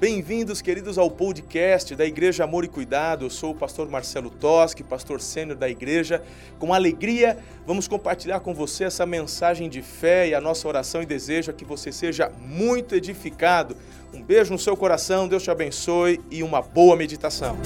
[0.00, 3.26] Bem-vindos, queridos, ao podcast da Igreja Amor e Cuidado.
[3.26, 6.22] Eu sou o pastor Marcelo Toschi, pastor sênior da igreja.
[6.58, 7.36] Com alegria,
[7.66, 11.54] vamos compartilhar com você essa mensagem de fé e a nossa oração e desejo é
[11.54, 13.76] que você seja muito edificado.
[14.14, 17.58] Um beijo no seu coração, Deus te abençoe e uma boa meditação.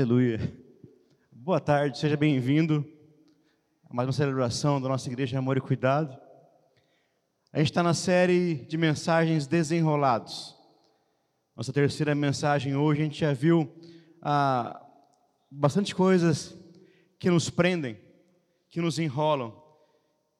[0.00, 0.40] Aleluia.
[1.30, 2.90] Boa tarde, seja bem-vindo
[3.84, 6.18] a mais uma celebração da nossa igreja Amor e Cuidado.
[7.52, 10.56] A gente está na série de mensagens desenrolados.
[11.54, 13.70] Nossa terceira mensagem hoje, a gente já viu
[14.22, 14.82] ah,
[15.50, 16.56] bastante coisas
[17.18, 18.00] que nos prendem,
[18.70, 19.54] que nos enrolam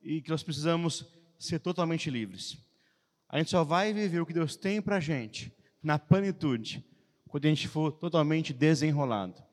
[0.01, 1.07] e que nós precisamos
[1.39, 2.57] ser totalmente livres.
[3.29, 6.83] A gente só vai viver o que Deus tem para a gente na plenitude
[7.29, 9.50] quando a gente for totalmente desenrolado.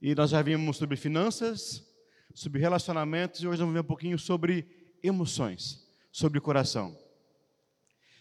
[0.00, 1.84] E nós já vimos sobre finanças,
[2.32, 6.96] sobre relacionamentos, e hoje vamos ver um pouquinho sobre emoções, sobre coração.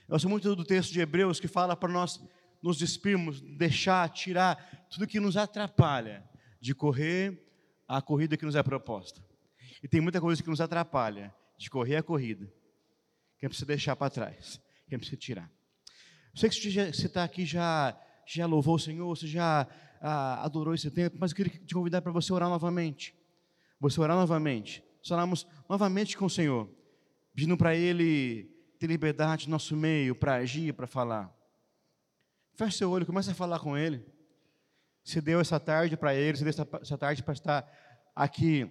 [0.07, 2.19] Eu gosto muito do texto de Hebreus que fala para nós
[2.63, 6.27] nos despirmos, deixar, tirar tudo que nos atrapalha
[6.59, 7.45] de correr
[7.87, 9.23] a corrida que nos é proposta.
[9.83, 12.51] E tem muita coisa que nos atrapalha de correr a corrida,
[13.37, 15.51] que é preciso deixar para trás, que é preciso tirar.
[16.33, 17.95] Eu sei que você está aqui já
[18.27, 19.65] já louvou o Senhor, você já
[20.01, 23.15] ah, adorou esse tempo, mas eu queria te convidar para você orar novamente.
[23.79, 24.83] Você orar novamente.
[24.99, 26.69] Nós oramos novamente com o Senhor,
[27.33, 31.33] pedindo para Ele ter liberdade no nosso meio, para agir, para falar.
[32.55, 34.03] Feche seu olho, comece a falar com Ele.
[35.03, 37.71] Você deu essa tarde para Ele, você deu essa, essa tarde para estar
[38.15, 38.69] aqui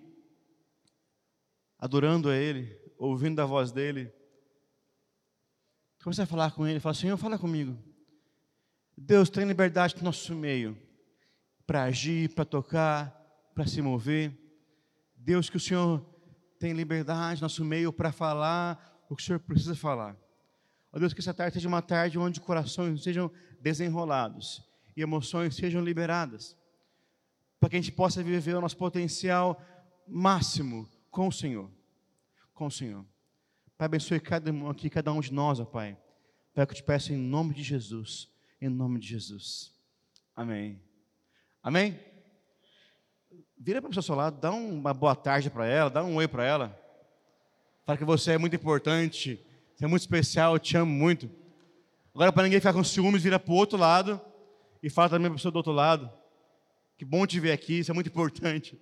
[1.78, 4.12] adorando a Ele, ouvindo a voz dEle.
[6.02, 7.76] Comece a falar com Ele, fala, Senhor, fala comigo.
[8.96, 10.85] Deus tem liberdade no nosso meio
[11.66, 13.10] para agir, para tocar,
[13.54, 14.32] para se mover.
[15.16, 16.04] Deus, que o Senhor
[16.58, 20.16] tem liberdade no nosso meio para falar o que o Senhor precisa falar.
[20.92, 24.64] Ó Deus, que essa tarde seja uma tarde onde corações sejam desenrolados
[24.96, 26.56] e emoções sejam liberadas,
[27.60, 29.60] para que a gente possa viver o nosso potencial
[30.06, 31.70] máximo com o Senhor.
[32.54, 33.04] Com o Senhor.
[33.76, 35.98] Pai, abençoe cada um aqui, cada um de nós, ó Pai.
[36.54, 39.72] Pai, que eu te peço em nome de Jesus em nome de Jesus.
[40.34, 40.85] Amém.
[41.66, 41.98] Amém?
[43.58, 46.44] Vira para ao seu lado, dá uma boa tarde para ela, dá um oi para
[46.44, 46.80] ela.
[47.84, 49.44] Fala que você é muito importante,
[49.74, 51.28] você é muito especial, eu te amo muito.
[52.14, 54.20] Agora, para ninguém ficar com ciúmes, vira para o outro lado
[54.80, 56.08] e fala também para a pessoa do outro lado.
[56.96, 58.80] Que bom te ver aqui, isso é muito importante.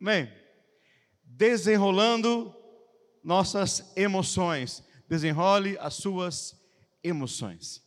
[0.00, 0.32] Amém?
[1.24, 2.54] Desenrolando
[3.24, 4.84] nossas emoções.
[5.08, 6.54] Desenrole as suas
[7.02, 7.82] emoções.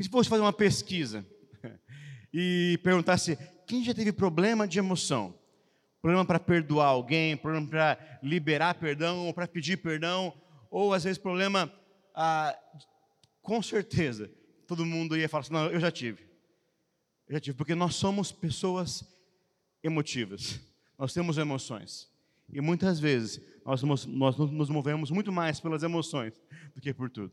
[0.00, 1.26] Se fosse fazer uma pesquisa
[2.32, 3.36] e perguntasse
[3.66, 5.34] quem já teve problema de emoção,
[6.00, 10.32] problema para perdoar alguém, problema para liberar perdão, ou para pedir perdão,
[10.70, 11.72] ou às vezes problema,
[12.14, 12.56] ah,
[13.42, 14.30] com certeza,
[14.66, 16.28] todo mundo ia falar assim: não, eu já tive.
[17.26, 19.04] Eu já tive, porque nós somos pessoas
[19.82, 20.60] emotivas,
[20.98, 22.10] nós temos emoções.
[22.52, 26.40] E muitas vezes nós, nós nos movemos muito mais pelas emoções
[26.74, 27.32] do que por tudo.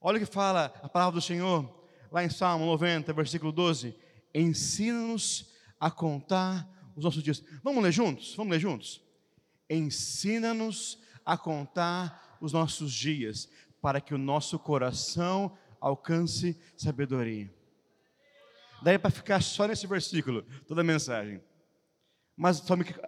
[0.00, 1.68] Olha o que fala a palavra do Senhor,
[2.16, 3.94] lá em Salmo 90, versículo 12:
[4.34, 6.66] Ensina-nos a contar
[6.96, 7.44] os nossos dias.
[7.62, 8.34] Vamos ler juntos?
[8.34, 9.02] Vamos ler juntos?
[9.68, 13.50] Ensina-nos a contar os nossos dias,
[13.82, 17.52] para que o nosso coração alcance sabedoria.
[18.82, 21.42] Daí para ficar só nesse versículo, toda a mensagem.
[22.34, 22.62] Mas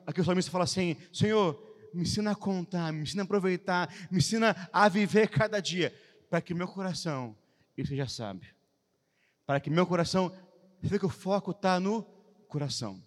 [0.06, 1.58] aqui o salmista fala assim: Senhor,
[1.94, 5.94] me ensina a contar, me ensina a aproveitar, me ensina a viver cada dia
[6.28, 7.34] para que meu coração
[7.74, 8.57] ele seja sábio.
[9.48, 10.30] Para que meu coração,
[10.78, 12.02] você vê que o foco está no
[12.48, 13.02] coração.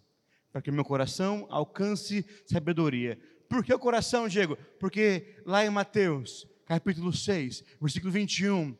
[0.51, 3.19] Para que meu coração alcance sabedoria.
[3.47, 4.57] Por que o coração, Diego?
[4.79, 8.75] Porque lá em Mateus, capítulo 6, versículo 21,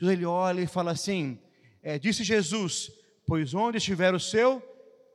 [0.00, 1.42] ele olha e fala assim:
[1.82, 2.92] é, Disse Jesus,
[3.26, 4.62] pois onde estiver o seu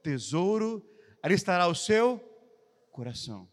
[0.03, 0.85] tesouro,
[1.23, 2.19] ali estará o seu
[2.91, 3.47] coração.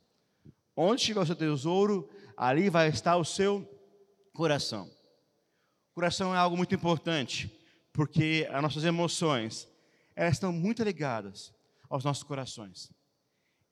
[0.75, 3.64] Onde estiver o seu tesouro, ali vai estar o seu
[4.32, 4.91] coração.
[5.93, 7.56] O coração é algo muito importante,
[7.99, 9.69] porque as nossas emoções,
[10.15, 11.53] elas estão muito ligadas
[11.91, 12.93] aos nossos corações.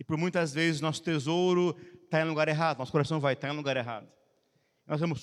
[0.00, 3.56] E por muitas vezes nosso tesouro está em lugar errado, nosso coração vai estar em
[3.56, 4.08] lugar errado.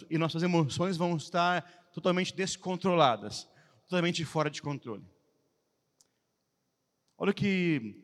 [0.10, 1.64] E nossas emoções vão estar
[1.94, 3.46] totalmente descontroladas,
[3.90, 5.06] totalmente fora de controle.
[7.18, 8.02] Olha o que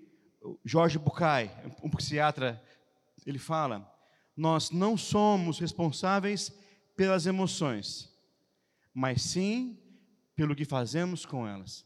[0.66, 1.50] Jorge Bucay,
[1.82, 2.62] um psiquiatra,
[3.26, 3.90] ele fala:
[4.36, 6.54] nós não somos responsáveis
[6.94, 8.14] pelas emoções,
[8.94, 9.79] mas sim
[10.40, 11.86] pelo que fazemos com elas.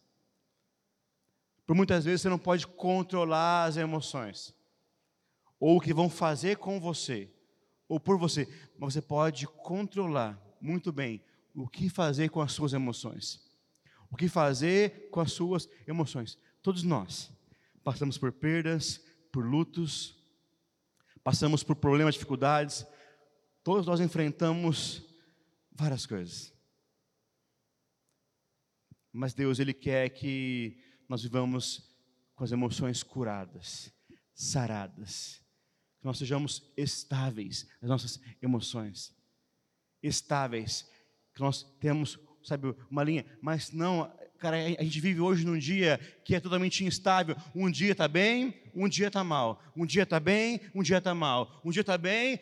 [1.65, 4.53] Por muitas vezes você não pode controlar as emoções,
[5.59, 7.33] ou o que vão fazer com você,
[7.87, 8.47] ou por você,
[8.77, 11.19] mas você pode controlar muito bem
[11.55, 13.41] o que fazer com as suas emoções.
[14.11, 16.37] O que fazer com as suas emoções.
[16.61, 17.31] Todos nós
[17.83, 20.15] passamos por perdas, por lutos,
[21.23, 22.85] passamos por problemas, dificuldades,
[23.63, 25.03] todos nós enfrentamos
[25.71, 26.53] várias coisas.
[29.13, 30.75] Mas Deus, Ele quer que
[31.07, 31.87] nós vivamos
[32.35, 33.93] com as emoções curadas,
[34.33, 35.39] saradas,
[35.99, 39.15] que nós sejamos estáveis nas nossas emoções,
[40.01, 40.89] estáveis,
[41.33, 45.99] que nós temos, sabe, uma linha, mas não, cara, a gente vive hoje num dia
[46.25, 47.35] que é totalmente instável.
[47.55, 49.61] Um dia está bem, um dia está mal.
[49.75, 51.61] Um dia está bem, um dia está mal.
[51.63, 52.39] Um dia está bem.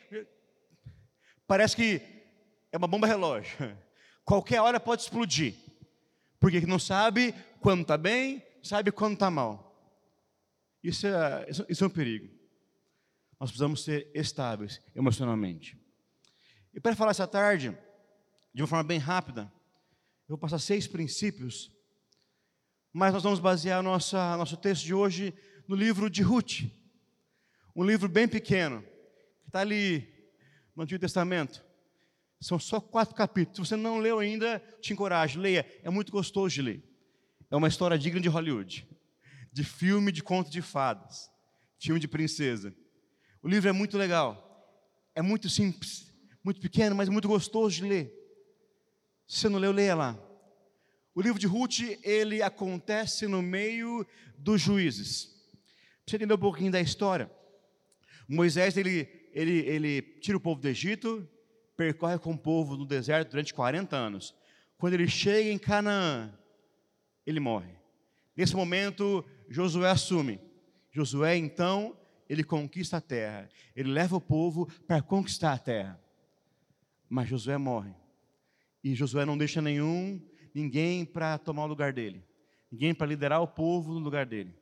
[1.46, 2.02] Parece que
[2.72, 3.56] é uma bomba relógio.
[4.24, 5.54] Qualquer hora pode explodir.
[6.42, 9.72] Porque não sabe quando está bem, sabe quando está mal.
[10.84, 12.28] Isso é, isso é um perigo.
[13.40, 15.80] Nós precisamos ser estáveis emocionalmente.
[16.74, 17.78] E para falar essa tarde,
[18.54, 19.54] de uma forma bem rápida,
[20.28, 21.72] eu vou passar seis princípios,
[22.92, 25.36] mas nós vamos basear nossa, nosso texto de hoje
[25.68, 26.64] no livro de Ruth,
[27.76, 28.82] um livro bem pequeno,
[29.44, 30.12] que está ali
[30.76, 31.64] no Antigo Testamento.
[32.42, 33.70] São só quatro capítulos.
[33.70, 35.64] Se você não leu ainda, te encorajo, leia.
[35.84, 36.84] É muito gostoso de ler.
[37.52, 38.88] É uma história digna de Hollywood,
[39.54, 41.30] de filme de conto de fadas,
[41.80, 42.74] filme de princesa.
[43.44, 44.82] O livro é muito legal,
[45.14, 46.12] é muito simples,
[46.44, 48.14] muito pequeno, mas muito gostoso de ler.
[49.28, 50.20] Se você não leu, leia lá.
[51.14, 55.26] O livro de Ruth, ele acontece no meio dos juízes.
[56.06, 57.30] Para você entender um pouquinho da história.
[58.28, 61.28] Moisés, ele, ele, ele tira o povo do Egito,
[61.82, 64.36] percorre com o povo no deserto durante 40 anos.
[64.78, 66.32] Quando ele chega em Canaã,
[67.26, 67.74] ele morre.
[68.38, 70.40] Nesse momento, Josué assume.
[70.92, 71.98] Josué, então,
[72.30, 73.50] ele conquista a terra.
[73.76, 76.00] Ele leva o povo para conquistar a terra.
[77.10, 77.96] Mas Josué morre.
[78.84, 80.22] E Josué não deixa nenhum,
[80.54, 82.24] ninguém para tomar o lugar dele,
[82.72, 84.56] ninguém para liderar o povo no lugar dele.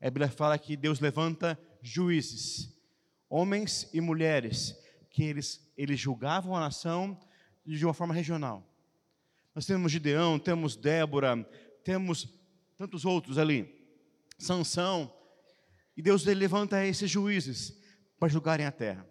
[0.00, 2.72] A Bíblia fala que Deus levanta juízes,
[3.28, 4.76] homens e mulheres,
[5.12, 7.18] que eles, eles julgavam a nação
[7.64, 8.66] de uma forma regional.
[9.54, 11.36] Nós temos Gideão, temos Débora,
[11.84, 12.28] temos
[12.76, 13.72] tantos outros ali,
[14.38, 15.12] Sansão,
[15.96, 17.78] e Deus levanta esses juízes
[18.18, 19.06] para julgarem a terra.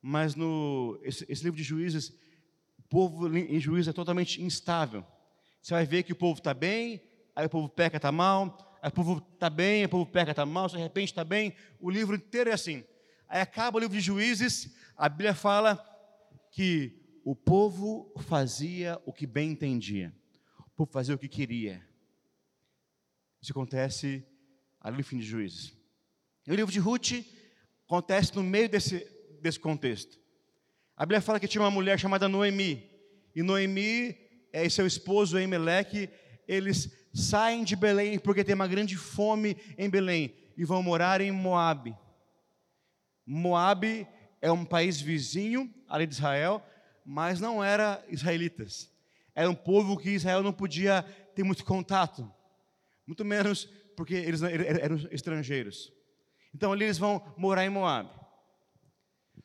[0.00, 2.12] Mas no esse, esse livro de juízes
[2.88, 5.04] povo em juízo é totalmente instável.
[5.60, 7.02] Você vai ver que o povo está bem,
[7.36, 10.30] aí o povo peca, está mal, aí o povo está bem, aí o povo peca,
[10.30, 11.54] está mal, de repente está bem.
[11.80, 12.84] O livro inteiro é assim.
[13.28, 15.76] Aí acaba o livro de juízes, a Bíblia fala
[16.50, 20.14] que o povo fazia o que bem entendia,
[20.58, 21.86] o povo fazia o que queria.
[23.40, 24.26] Isso acontece
[24.80, 25.76] ali no fim de juízes.
[26.46, 27.24] E o livro de Ruth
[27.86, 29.06] acontece no meio desse,
[29.40, 30.18] desse contexto.
[30.96, 32.90] A Bíblia fala que tinha uma mulher chamada Noemi.
[33.34, 34.16] E Noemi
[34.52, 36.08] é, e seu esposo Emeleque,
[36.46, 41.30] eles saem de Belém porque tem uma grande fome em Belém e vão morar em
[41.30, 41.94] Moabe.
[43.30, 44.08] Moabe
[44.40, 46.64] é um país vizinho ali de Israel,
[47.04, 48.90] mas não era israelitas.
[49.34, 51.02] Era um povo que Israel não podia
[51.34, 52.32] ter muito contato,
[53.06, 55.92] muito menos porque eles eram estrangeiros.
[56.54, 58.08] Então ali eles vão morar em Moabe.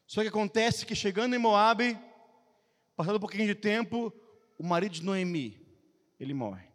[0.07, 1.99] Só que acontece que chegando em Moabe,
[2.95, 4.13] passado um pouquinho de tempo,
[4.57, 5.59] o marido de Noemi,
[6.17, 6.67] ele morre.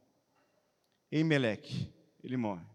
[1.11, 1.91] Emeleque,
[2.23, 2.67] ele morre.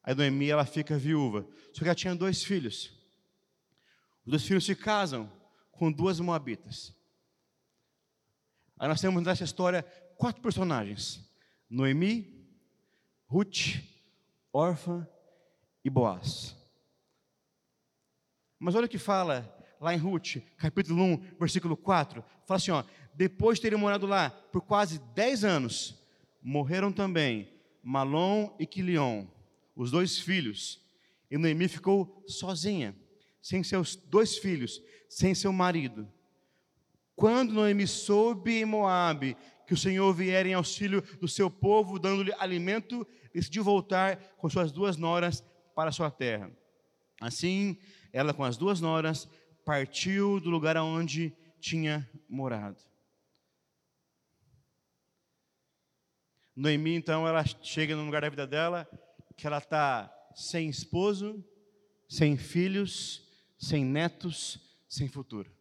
[0.00, 1.44] Aí Noemi, ela fica viúva.
[1.72, 2.99] Só que ela tinha dois filhos.
[4.30, 5.28] Os dois filhos se casam
[5.72, 6.94] com duas moabitas.
[8.78, 9.82] Aí nós temos nessa história
[10.16, 11.28] quatro personagens:
[11.68, 12.48] Noemi,
[13.26, 13.82] Ruth,
[14.52, 15.10] Orfa
[15.84, 16.54] e Boaz.
[18.56, 22.24] Mas olha o que fala lá em Ruth, capítulo 1, versículo 4.
[22.46, 26.00] Fala assim: ó, depois de terem morado lá por quase 10 anos,
[26.40, 29.26] morreram também Malom e Quilion,
[29.74, 30.80] os dois filhos
[31.28, 32.94] E Noemi ficou sozinha,
[33.42, 36.10] sem seus dois filhos, sem seu marido.
[37.14, 42.32] Quando Noemi soube em Moabe que o Senhor viera em auxílio do seu povo, dando-lhe
[42.38, 45.44] alimento, decidiu voltar com suas duas noras
[45.74, 46.50] para sua terra.
[47.20, 47.78] Assim,
[48.12, 49.28] ela com as duas noras
[49.64, 52.82] partiu do lugar onde tinha morado.
[56.56, 58.88] Noemi, então, ela chega no lugar da vida dela,
[59.36, 61.44] que ela está sem esposo,
[62.08, 63.29] sem filhos,
[63.60, 65.52] sem netos, sem futuro.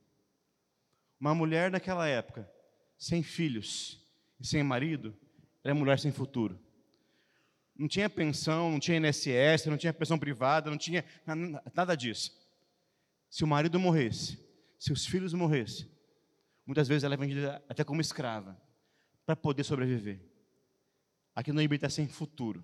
[1.20, 2.50] Uma mulher daquela época,
[2.98, 4.02] sem filhos
[4.40, 5.14] e sem marido,
[5.62, 6.58] era mulher sem futuro.
[7.78, 11.04] Não tinha pensão, não tinha INSS, não tinha pensão privada, não tinha
[11.76, 12.32] nada disso.
[13.30, 14.40] Se o marido morresse,
[14.80, 15.90] se os filhos morressem,
[16.66, 18.60] muitas vezes ela é vendida até como escrava,
[19.26, 20.22] para poder sobreviver.
[21.36, 22.64] Aqui no está sem futuro.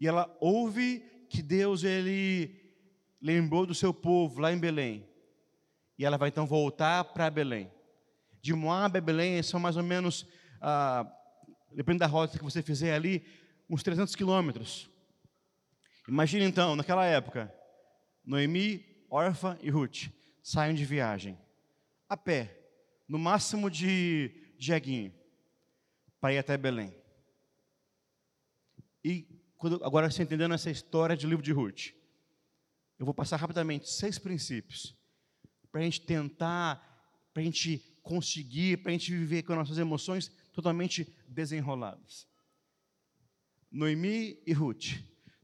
[0.00, 2.65] E ela ouve que Deus ele
[3.20, 5.08] lembrou do seu povo lá em Belém.
[5.98, 7.70] E ela vai então voltar para Belém.
[8.40, 10.26] De Moab a Belém são mais ou menos,
[10.60, 11.10] ah,
[11.72, 13.24] depende da rota que você fizer ali,
[13.68, 14.88] uns 300 quilômetros.
[16.08, 17.52] Imagine então, naquela época,
[18.24, 20.08] Noemi, Orfa e Ruth
[20.42, 21.36] saem de viagem,
[22.08, 22.56] a pé,
[23.08, 25.12] no máximo de jeguinho,
[26.20, 26.94] para ir até Belém.
[29.04, 31.95] E quando, agora você entendendo essa história do livro de Ruth,
[32.98, 34.96] eu vou passar rapidamente seis princípios
[35.70, 36.76] para a gente tentar,
[37.32, 42.26] para a gente conseguir, para a gente viver com nossas emoções totalmente desenroladas.
[43.70, 44.94] Noemi e Ruth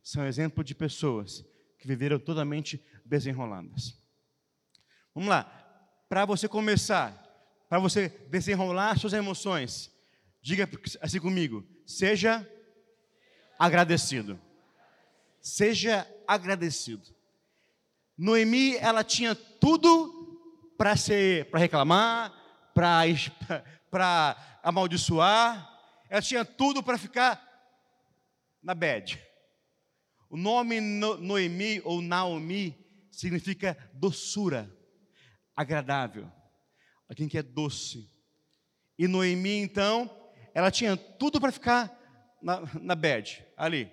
[0.03, 1.45] são exemplo de pessoas
[1.79, 3.95] que viveram totalmente desenroladas.
[5.15, 5.45] Vamos lá,
[6.09, 7.19] para você começar,
[7.69, 9.91] para você desenrolar suas emoções,
[10.41, 10.69] diga
[11.01, 12.49] assim comigo: seja
[13.59, 14.41] agradecido.
[15.41, 17.15] Seja agradecido.
[18.23, 22.33] Noemi, ela tinha tudo para ser, para reclamar,
[22.73, 25.69] para amaldiçoar.
[26.09, 27.43] Ela tinha tudo para ficar
[28.63, 29.21] na bed.
[30.31, 32.79] O nome Noemi ou Naomi
[33.11, 34.73] significa doçura,
[35.57, 36.31] agradável,
[37.09, 38.09] alguém que é doce.
[38.97, 40.09] E Noemi, então,
[40.55, 41.93] ela tinha tudo para ficar
[42.41, 43.91] na, na bed, ali.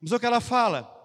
[0.00, 0.95] Mas o que ela fala?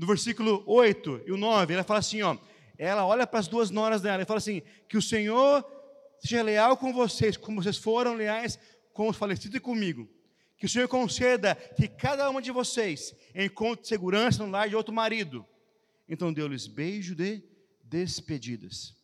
[0.00, 2.34] No versículo 8 e o 9, ela fala assim, ó,
[2.78, 5.62] ela olha para as duas noras dela e fala assim, que o Senhor
[6.18, 8.58] seja leal com vocês, como vocês foram leais
[8.94, 10.08] com os falecidos e comigo.
[10.56, 14.94] Que o Senhor conceda que cada uma de vocês encontre segurança no lar de outro
[14.94, 15.46] marido.
[16.08, 17.44] Então deu-lhes beijo de
[17.84, 18.96] despedidas.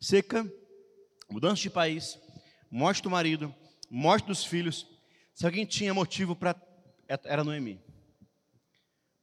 [0.00, 0.52] Seca,
[1.30, 2.18] mudança de país,
[2.68, 3.54] morte do marido,
[3.88, 4.84] morte dos filhos.
[5.32, 6.66] Se alguém tinha motivo para.
[7.08, 7.80] Era Noemi.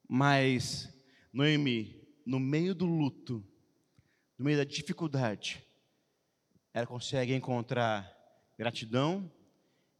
[0.08, 0.90] Mas
[1.32, 3.46] Noemi, no meio do luto,
[4.38, 5.64] no meio da dificuldade,
[6.74, 8.12] ela consegue encontrar
[8.58, 9.32] gratidão,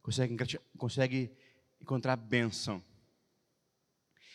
[0.02, 0.36] consegue,
[0.76, 1.36] consegue
[1.80, 2.82] encontrar bênção.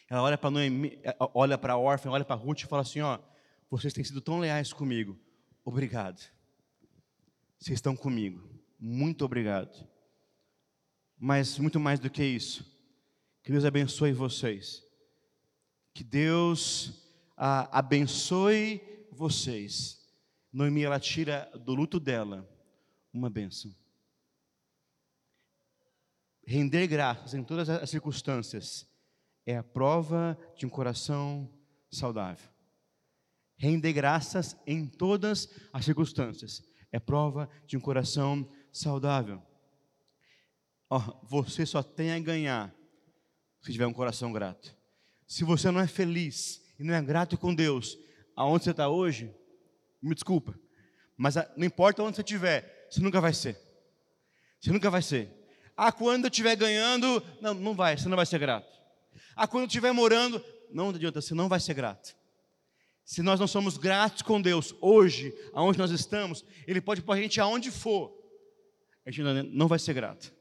[0.10, 3.02] Ela olha para Noemi, eh, olha para a órfã, olha para Ruth e fala assim:
[3.02, 3.20] ó,
[3.70, 5.20] vocês têm sido tão leais comigo,
[5.64, 6.20] obrigado.
[7.60, 9.88] Vocês estão comigo muito obrigado.
[11.20, 12.71] Mas muito mais do que isso,
[13.44, 14.84] que Deus abençoe vocês.
[15.94, 16.94] Que Deus
[17.36, 18.82] ah, abençoe
[19.12, 20.00] vocês.
[20.54, 22.48] Noemi, ela tira do luto dela
[23.14, 23.74] uma bênção.
[26.46, 28.88] Render graças em todas as circunstâncias
[29.46, 31.50] é a prova de um coração
[31.90, 32.50] saudável.
[33.58, 39.42] Render graças em todas as circunstâncias é prova de um coração saudável.
[40.90, 42.76] Oh, você só tem a ganhar
[43.62, 44.76] se tiver um coração grato.
[45.28, 47.98] Se você não é feliz e não é grato com Deus,
[48.36, 49.34] aonde você está hoje,
[50.02, 50.58] me desculpa,
[51.16, 53.58] mas não importa onde você estiver, você nunca vai ser.
[54.60, 55.30] Você nunca vai ser.
[55.78, 58.72] Ah, quando eu estiver ganhando, não, não vai, você não vai ser grato.
[59.36, 62.16] Ah, quando eu estiver morando, não adianta, você não vai ser grato.
[63.04, 67.22] Se nós não somos gratos com Deus hoje, aonde nós estamos, Ele pode pôr a
[67.22, 68.22] gente aonde for
[69.06, 70.34] a gente não vai ser grato.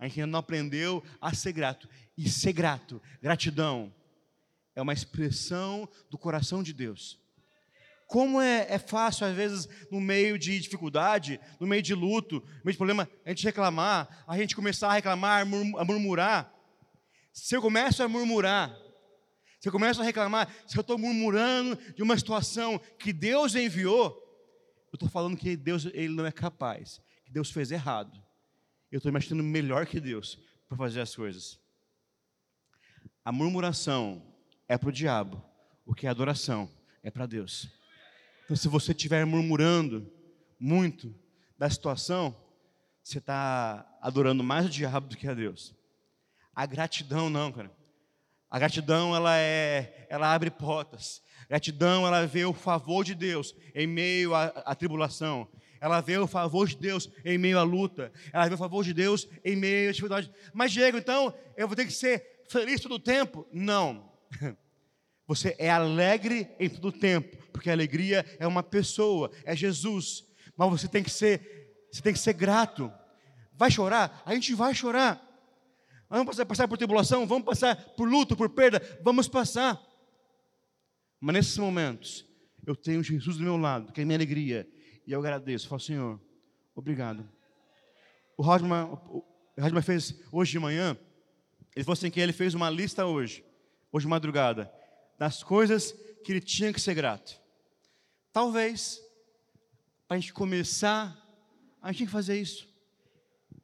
[0.00, 1.88] A gente ainda não aprendeu a ser grato.
[2.16, 3.94] E ser grato, gratidão,
[4.74, 7.20] é uma expressão do coração de Deus.
[8.06, 12.64] Como é, é, fácil, às vezes, no meio de dificuldade, no meio de luto, no
[12.64, 16.52] meio de problema, a gente reclamar, a gente começar a reclamar, a murmurar.
[17.32, 18.74] Se eu começo a murmurar,
[19.60, 24.10] se eu começo a reclamar, se eu estou murmurando de uma situação que Deus enviou,
[24.92, 28.20] eu estou falando que Deus ele não é capaz que Deus fez errado.
[28.90, 31.58] Eu estou imaginando melhor que Deus para fazer as coisas.
[33.24, 34.22] a murmuração
[34.68, 35.42] é para o diabo,
[35.86, 36.70] o que é adoração
[37.02, 37.68] é para Deus.
[38.44, 40.10] Então, se você estiver murmurando
[40.58, 41.14] muito
[41.56, 42.36] da situação,
[43.02, 45.74] você está adorando mais o diabo do que a Deus.
[46.54, 47.70] A gratidão não, cara.
[48.50, 51.22] A gratidão ela é, ela abre portas.
[51.48, 55.48] Gratidão ela vê o favor de Deus em meio à, à tribulação.
[55.80, 58.12] Ela vê o favor de Deus em meio à luta.
[58.32, 60.30] Ela vê o favor de Deus em meio à dificuldade.
[60.52, 63.46] Mas Diego, então eu vou ter que ser feliz todo o tempo?
[63.52, 64.10] Não.
[65.26, 70.24] Você é alegre em todo o tempo, porque a alegria é uma pessoa, é Jesus.
[70.56, 72.92] Mas você tem que ser, você tem que ser grato.
[73.52, 74.22] Vai chorar?
[74.26, 75.24] A gente vai chorar.
[76.08, 79.80] Vamos passar, passar por tribulação, vamos passar por luto, por perda, vamos passar.
[81.20, 82.26] Mas nesses momentos,
[82.66, 84.68] eu tenho Jesus do meu lado, que é minha alegria,
[85.10, 85.66] e eu agradeço.
[85.66, 86.20] Falo, Senhor,
[86.72, 87.28] obrigado.
[88.36, 88.86] O Rodman,
[89.82, 90.96] fez hoje de manhã,
[91.74, 93.44] ele falou assim que ele fez uma lista hoje,
[93.90, 94.72] hoje de madrugada,
[95.18, 95.90] das coisas
[96.24, 97.40] que ele tinha que ser grato.
[98.32, 99.00] Talvez,
[100.06, 101.20] para a gente começar,
[101.82, 102.68] a gente tem que fazer isso.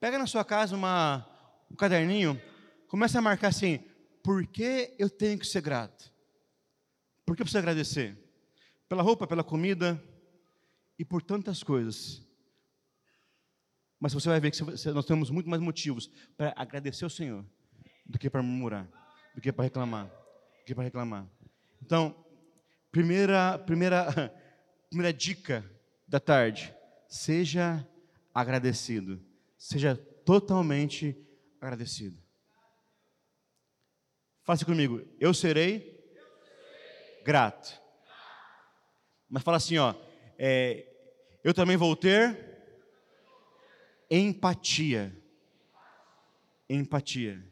[0.01, 1.25] Pega na sua casa uma,
[1.71, 2.43] um caderninho,
[2.89, 3.79] começa a marcar assim:
[4.21, 6.13] por que eu tenho que ser grato?
[7.25, 8.19] Por que eu preciso agradecer?
[8.89, 10.03] Pela roupa, pela comida
[10.99, 12.23] e por tantas coisas.
[13.99, 14.63] Mas você vai ver que
[14.93, 17.45] nós temos muito mais motivos para agradecer ao Senhor
[18.05, 18.89] do que para murmurar,
[19.35, 21.27] do que para reclamar, do que para reclamar.
[21.83, 22.15] Então,
[22.91, 24.33] primeira, primeira,
[24.89, 25.65] primeira dica
[26.07, 26.75] da tarde:
[27.09, 27.87] seja
[28.35, 29.21] agradecido,
[29.59, 31.17] seja totalmente
[31.61, 32.17] agradecido.
[34.45, 35.97] Faça comigo, eu serei
[37.25, 37.83] grato.
[39.29, 39.93] Mas fala assim, ó,
[40.39, 40.87] é,
[41.43, 42.57] eu também vou ter
[44.11, 45.17] empatia.
[46.69, 47.43] Empatia.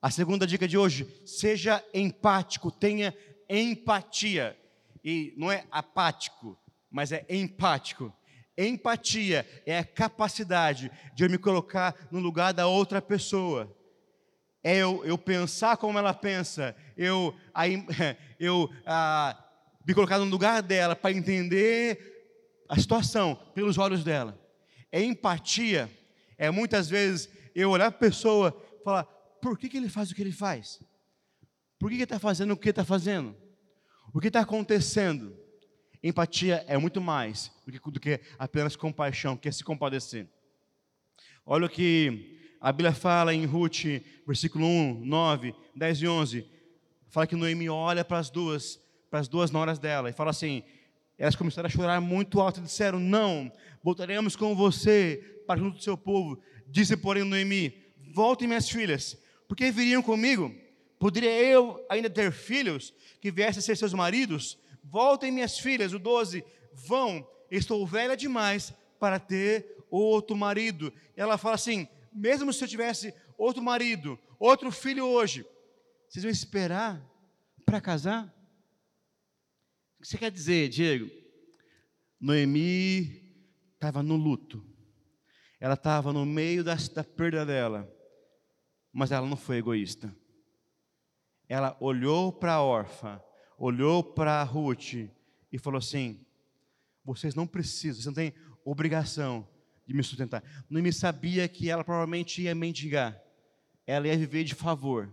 [0.00, 3.14] A segunda dica de hoje, seja empático, tenha
[3.48, 4.56] empatia.
[5.04, 6.58] E não é apático,
[6.90, 8.12] mas é empático.
[8.56, 13.74] Empatia é a capacidade de eu me colocar no lugar da outra pessoa.
[14.62, 17.86] É eu, eu pensar como ela pensa, eu, aí,
[18.38, 19.47] eu ah,
[19.88, 24.38] me colocar no lugar dela para entender a situação pelos olhos dela.
[24.92, 25.90] É empatia,
[26.36, 29.04] é muitas vezes eu olhar para a pessoa e falar:
[29.40, 30.78] por que, que ele faz o que ele faz?
[31.78, 33.34] Por que, que ele está fazendo o que está fazendo?
[34.12, 35.34] O que está acontecendo?
[36.02, 40.28] Empatia é muito mais do que, do que apenas compaixão, que é se compadecer.
[41.46, 43.84] Olha o que a Bíblia fala em Ruth,
[44.26, 46.50] versículo 1, 9, 10 e 11.
[47.08, 48.78] Fala que Noemi olha para as duas,
[49.10, 50.62] para as duas noras dela e fala assim:
[51.18, 53.50] elas começaram a chorar muito alto e disseram: Não,
[53.82, 56.40] voltaremos com você para junto do seu povo.
[56.68, 57.74] Disse, porém, Noemi:
[58.14, 59.18] Voltem, minhas filhas,
[59.48, 60.54] porque viriam comigo.
[60.98, 64.58] Poderia eu ainda ter filhos que viessem a ser seus maridos?
[64.84, 70.92] Voltem, minhas filhas, o 12, vão, estou velha demais para ter outro marido.
[71.16, 75.44] Ela fala assim: mesmo se eu tivesse outro marido, outro filho hoje,
[76.08, 77.02] vocês vão esperar
[77.66, 78.32] para casar?
[79.98, 81.10] O que você quer dizer, Diego?
[82.20, 83.20] Noemi
[83.74, 84.64] estava no luto,
[85.60, 87.92] ela estava no meio da, da perda dela,
[88.92, 90.14] mas ela não foi egoísta.
[91.48, 93.20] Ela olhou para a órfã,
[93.58, 94.94] olhou para Ruth
[95.52, 96.24] e falou assim:
[97.04, 98.34] vocês não precisam, vocês não têm
[98.64, 99.48] obrigação
[99.86, 100.44] de me sustentar.
[100.70, 103.20] Noemi sabia que ela provavelmente ia mendigar,
[103.84, 105.12] ela ia viver de favor,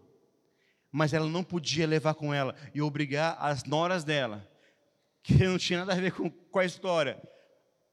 [0.92, 4.48] mas ela não podia levar com ela e obrigar as noras dela,
[5.26, 7.20] que não tinha nada a ver com, com a história,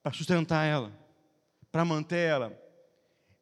[0.03, 0.93] para sustentar ela,
[1.71, 2.55] para manter ela.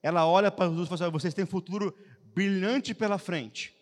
[0.02, 1.94] Ela olha para os e fala: assim, vocês têm futuro
[2.34, 3.76] brilhante pela frente.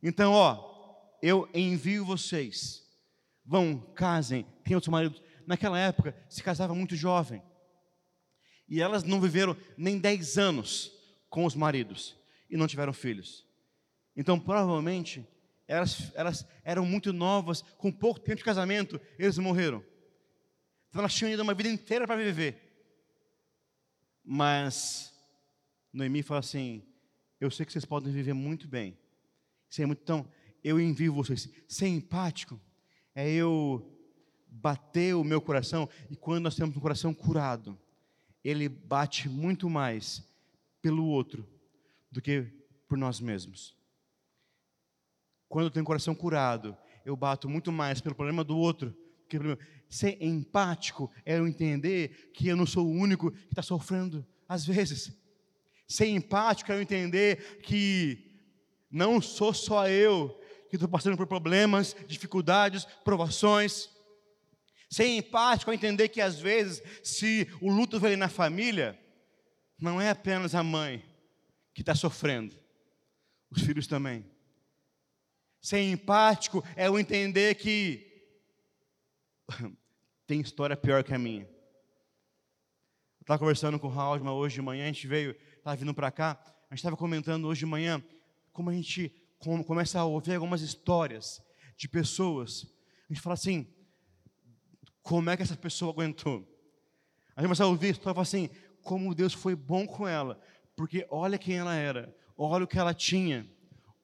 [0.00, 2.88] Então, ó, eu envio vocês.
[3.44, 5.20] Vão, casem, tenham outros maridos.
[5.44, 7.42] Naquela época, se casava muito jovem.
[8.68, 10.92] E elas não viveram nem 10 anos
[11.28, 12.16] com os maridos
[12.48, 13.44] e não tiveram filhos.
[14.16, 15.26] Então, provavelmente,
[15.70, 19.84] elas, elas eram muito novas, com pouco tempo de casamento, eles morreram.
[20.88, 22.60] Então, elas tinham ido uma vida inteira para viver.
[24.24, 25.14] Mas,
[25.92, 26.82] Noemi fala assim:
[27.40, 28.98] Eu sei que vocês podem viver muito bem.
[29.78, 30.26] É então,
[30.64, 31.48] eu envio vocês.
[31.68, 32.60] Ser empático
[33.14, 33.96] é eu
[34.48, 37.78] bater o meu coração, e quando nós temos um coração curado,
[38.42, 40.20] ele bate muito mais
[40.82, 41.48] pelo outro
[42.10, 42.44] do que
[42.88, 43.78] por nós mesmos.
[45.50, 48.96] Quando eu tenho um coração curado, eu bato muito mais pelo problema do outro.
[49.28, 49.36] Que.
[49.88, 54.64] Ser empático é eu entender que eu não sou o único que está sofrendo às
[54.64, 55.12] vezes.
[55.88, 58.30] Ser empático é eu entender que
[58.88, 63.90] não sou só eu que estou passando por problemas, dificuldades, provações.
[64.88, 68.96] Ser empático a entender que às vezes, se o luto vem na família,
[69.80, 71.04] não é apenas a mãe
[71.74, 72.56] que está sofrendo,
[73.50, 74.29] os filhos também.
[75.60, 78.06] Ser empático é o entender que
[80.26, 81.42] tem história pior que a minha.
[81.42, 86.10] Eu estava conversando com o Raul hoje de manhã, a gente veio, estava vindo para
[86.10, 88.02] cá, a gente estava comentando hoje de manhã
[88.52, 89.12] como a gente
[89.66, 91.42] começa a ouvir algumas histórias
[91.76, 92.66] de pessoas.
[93.08, 93.66] A gente fala assim,
[95.02, 96.46] como é que essa pessoa aguentou?
[97.36, 98.50] A gente começa a ouvir história e fala assim,
[98.82, 100.40] como Deus foi bom com ela,
[100.74, 103.46] porque olha quem ela era, olha o que ela tinha,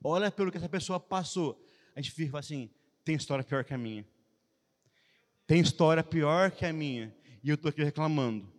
[0.02, 1.62] olha pelo que essa pessoa passou.
[1.94, 2.70] A gente fica assim,
[3.04, 4.06] tem história pior que a minha.
[5.46, 7.14] Tem história pior que a minha.
[7.42, 8.52] E eu estou aqui reclamando.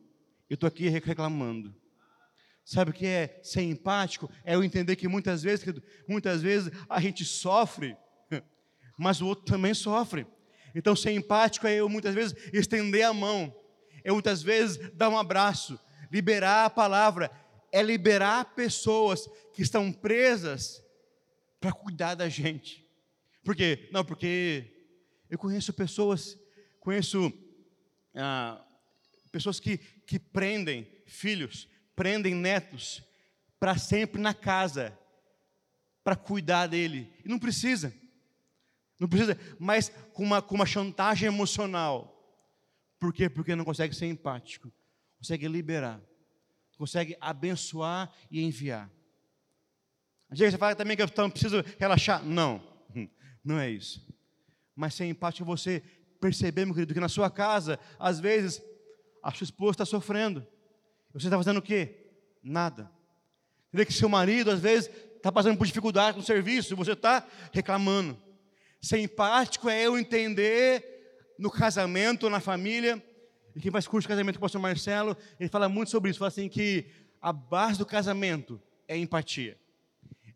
[0.50, 1.76] Eu estou aqui reclamando.
[2.63, 4.30] Sabe o que é ser empático?
[4.43, 5.65] É eu entender que muitas vezes,
[6.08, 7.95] muitas vezes a gente sofre,
[8.97, 10.26] mas o outro também sofre.
[10.73, 13.56] Então ser empático é eu muitas vezes estender a mão,
[14.04, 15.80] é muitas vezes dar um abraço,
[16.12, 17.32] liberar a palavra,
[17.71, 20.84] é liberar pessoas que estão presas
[21.60, 22.86] para cuidar da gente.
[23.43, 23.89] Por quê?
[23.91, 24.88] Não, porque
[25.30, 26.38] eu conheço pessoas
[26.88, 27.34] Conheço
[28.15, 28.65] ah,
[29.30, 33.04] pessoas que, que prendem filhos, prendem netos
[33.60, 34.98] para sempre na casa,
[36.02, 37.12] para cuidar dele.
[37.26, 37.93] E não precisa.
[38.98, 42.13] Não precisa, mas com uma, com uma chantagem emocional.
[42.98, 43.30] Por quê?
[43.30, 44.72] Porque não consegue ser empático,
[45.17, 46.02] consegue liberar,
[46.78, 48.89] consegue abençoar e enviar.
[50.30, 52.24] Às vezes você fala também que eu preciso relaxar.
[52.24, 52.62] Não,
[53.44, 54.06] não é isso.
[54.76, 55.82] Mas ser empático você
[56.20, 58.62] perceber, meu querido, que na sua casa, às vezes,
[59.24, 60.46] a sua esposa está sofrendo.
[61.13, 62.12] Você está fazendo o quê?
[62.44, 62.92] Nada.
[63.72, 67.26] Vê que seu marido, às vezes, está passando por dificuldade no serviço e você está
[67.52, 68.18] reclamando.
[68.82, 73.04] Ser empático é eu entender no casamento, na família.
[73.56, 76.20] E quem faz curso de casamento com o pastor Marcelo, ele fala muito sobre isso.
[76.20, 76.86] Fala assim que
[77.22, 79.58] a base do casamento é empatia.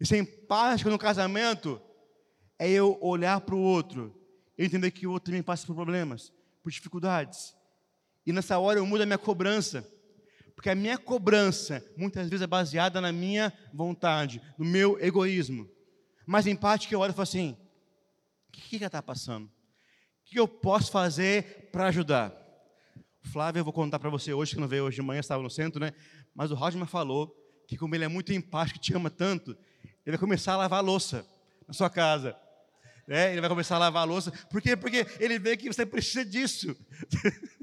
[0.01, 1.81] E ser empático no casamento
[2.59, 4.19] é eu olhar para o outro
[4.61, 7.55] eu entender que o outro também passa por problemas, por dificuldades.
[8.23, 9.87] E nessa hora eu mudo a minha cobrança,
[10.55, 15.67] porque a minha cobrança muitas vezes é baseada na minha vontade, no meu egoísmo.
[16.27, 17.57] Mas em que eu olho e falo assim:
[18.49, 19.45] o que, que ela está passando?
[19.45, 19.51] O
[20.25, 22.31] que eu posso fazer para ajudar?
[23.23, 25.49] Flávio, eu vou contar para você hoje, que não veio hoje de manhã, estava no
[25.49, 25.91] centro, né?
[26.35, 27.35] Mas o Rodman falou
[27.67, 29.57] que, como ele é muito empático, te ama tanto,
[30.05, 31.25] ele vai começar a lavar a louça
[31.67, 32.35] na sua casa.
[33.07, 34.31] É, ele vai começar a lavar a louça.
[34.49, 34.75] Por quê?
[34.75, 36.75] Porque ele vê que você precisa disso.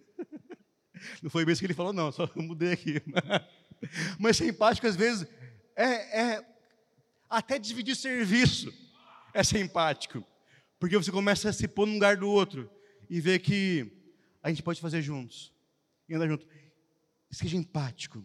[1.23, 3.03] Não foi isso que ele falou, não, só mudei aqui.
[4.19, 5.27] Mas ser empático, às vezes,
[5.77, 6.45] é, é
[7.31, 8.73] até dividir serviço
[9.33, 10.25] é ser empático.
[10.79, 12.71] Porque você começa a se pôr no lugar do outro
[13.09, 13.91] e ver que
[14.43, 15.53] a gente pode fazer juntos.
[16.09, 16.47] E andar junto.
[17.31, 18.25] Seja empático.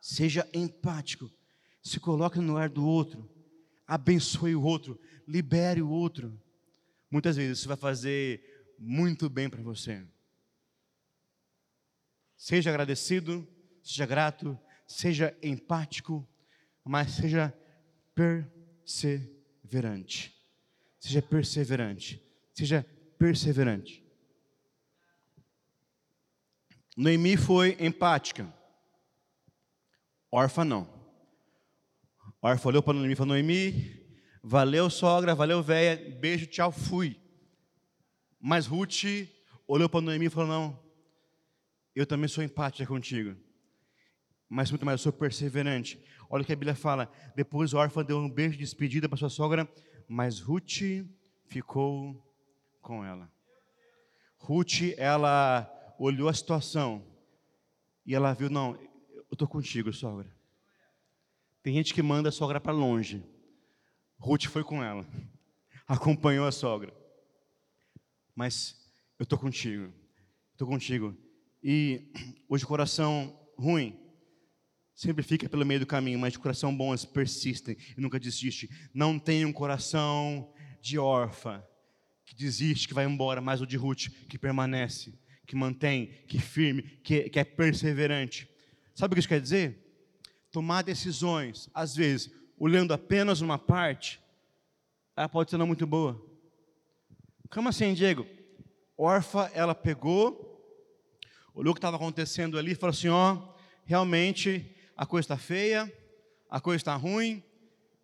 [0.00, 1.30] Seja empático.
[1.82, 3.28] Se coloque no lugar do outro.
[3.86, 6.40] Abençoe o outro libere o outro.
[7.10, 10.04] Muitas vezes isso vai fazer muito bem para você.
[12.36, 13.48] Seja agradecido,
[13.82, 16.24] seja grato, seja empático,
[16.84, 17.52] mas seja
[18.14, 20.32] perseverante.
[20.98, 22.22] Seja perseverante.
[22.52, 22.86] Seja
[23.18, 24.04] perseverante.
[26.96, 28.50] Noemi foi empática.
[30.30, 30.91] Órfã não.
[32.42, 34.02] Órfã olhou para Noemi e falou: Noemi,
[34.42, 37.16] Valeu, sogra, valeu, velha, beijo, tchau, fui.
[38.40, 39.04] Mas Ruth
[39.68, 40.82] olhou para Noemi e falou: Não,
[41.94, 43.36] eu também sou empática contigo,
[44.48, 46.02] mas muito mais, eu sou perseverante.
[46.28, 49.16] Olha o que a Bíblia fala: depois o órfão deu um beijo de despedida para
[49.16, 49.68] sua sogra,
[50.08, 51.06] mas Ruth
[51.46, 52.20] ficou
[52.80, 53.30] com ela.
[54.36, 57.06] Ruth, ela olhou a situação
[58.04, 60.41] e ela viu: Não, eu estou contigo, sogra.
[61.62, 63.22] Tem gente que manda a sogra para longe.
[64.18, 65.06] Ruth foi com ela,
[65.86, 66.92] acompanhou a sogra.
[68.34, 68.76] Mas
[69.18, 69.92] eu estou contigo,
[70.52, 71.16] estou contigo.
[71.62, 72.10] E
[72.48, 73.98] hoje o coração ruim
[74.94, 78.68] sempre fica pelo meio do caminho, mas de coração bom eles persistem e nunca desiste.
[78.92, 81.62] Não tem um coração de órfã
[82.24, 86.82] que desiste, que vai embora, mas o de Ruth que permanece, que mantém, que firme,
[86.82, 88.48] que, que é perseverante.
[88.94, 89.91] Sabe o que isso quer dizer?
[90.52, 94.20] Tomar decisões, às vezes, olhando apenas uma parte,
[95.16, 96.20] ela pode ser não muito boa.
[97.50, 98.26] Como assim, Diego?
[98.96, 100.62] Orfa, ela pegou,
[101.54, 105.92] olhou o que estava acontecendo ali e falou assim: ó, realmente a coisa está feia,
[106.48, 107.42] a coisa está ruim,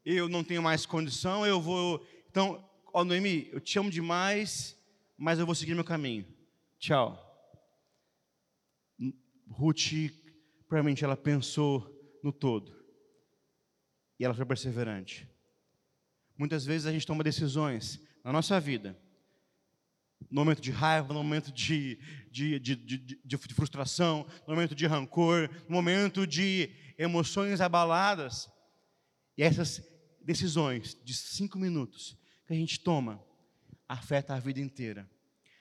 [0.04, 2.04] eu não tenho mais condição, eu vou.
[2.30, 4.76] Então, ó Noemi, eu te amo demais,
[5.16, 6.26] mas eu vou seguir meu caminho.
[6.78, 7.24] Tchau.
[9.50, 10.10] Ruth,
[10.66, 12.76] provavelmente ela pensou no todo.
[14.18, 15.28] E ela foi perseverante.
[16.36, 18.98] Muitas vezes a gente toma decisões na nossa vida,
[20.30, 21.98] no momento de raiva, no momento de,
[22.30, 28.48] de, de, de, de frustração, no momento de rancor, no momento de emoções abaladas.
[29.36, 29.82] E essas
[30.20, 33.24] decisões de cinco minutos que a gente toma
[33.88, 35.08] afeta a vida inteira.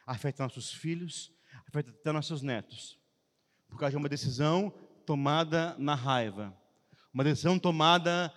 [0.06, 1.32] Afeta nossos filhos,
[1.68, 3.00] afeta até nossos netos.
[3.70, 4.74] Por causa de uma decisão
[5.08, 6.54] tomada na raiva.
[7.14, 8.32] Uma decisão tomada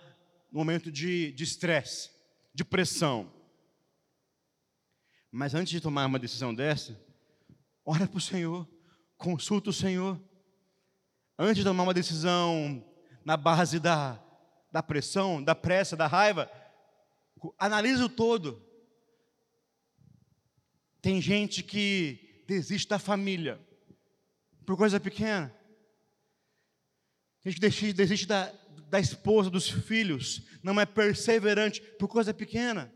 [0.49, 2.13] no momento de estresse, de,
[2.55, 3.29] de pressão.
[5.29, 6.97] Mas antes de tomar uma decisão dessa,
[7.85, 8.65] ora para o Senhor,
[9.17, 10.17] consulta o Senhor.
[11.37, 12.81] Antes de tomar uma decisão
[13.25, 14.17] na base da,
[14.71, 16.49] da pressão, da pressa, da raiva,
[17.59, 18.65] analisa o todo.
[21.01, 23.59] Tem gente que desiste da família
[24.65, 25.53] por coisa pequena.
[27.41, 28.53] Tem gente desiste, desiste da,
[28.89, 32.93] da esposa, dos filhos, não é perseverante por coisa pequena.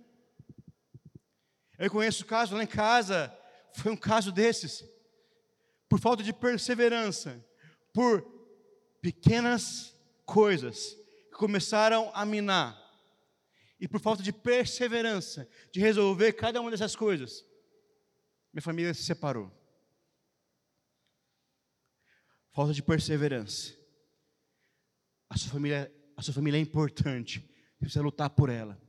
[1.77, 3.35] Eu conheço o caso lá em casa,
[3.75, 4.83] foi um caso desses.
[5.89, 7.43] Por falta de perseverança,
[7.93, 8.23] por
[9.01, 10.95] pequenas coisas
[11.29, 12.81] que começaram a minar,
[13.79, 17.45] e por falta de perseverança, de resolver cada uma dessas coisas,
[18.53, 19.51] minha família se separou.
[22.53, 23.84] Falta de perseverança.
[25.29, 27.39] A sua família, a sua família é importante.
[27.39, 28.79] Você precisa lutar por ela,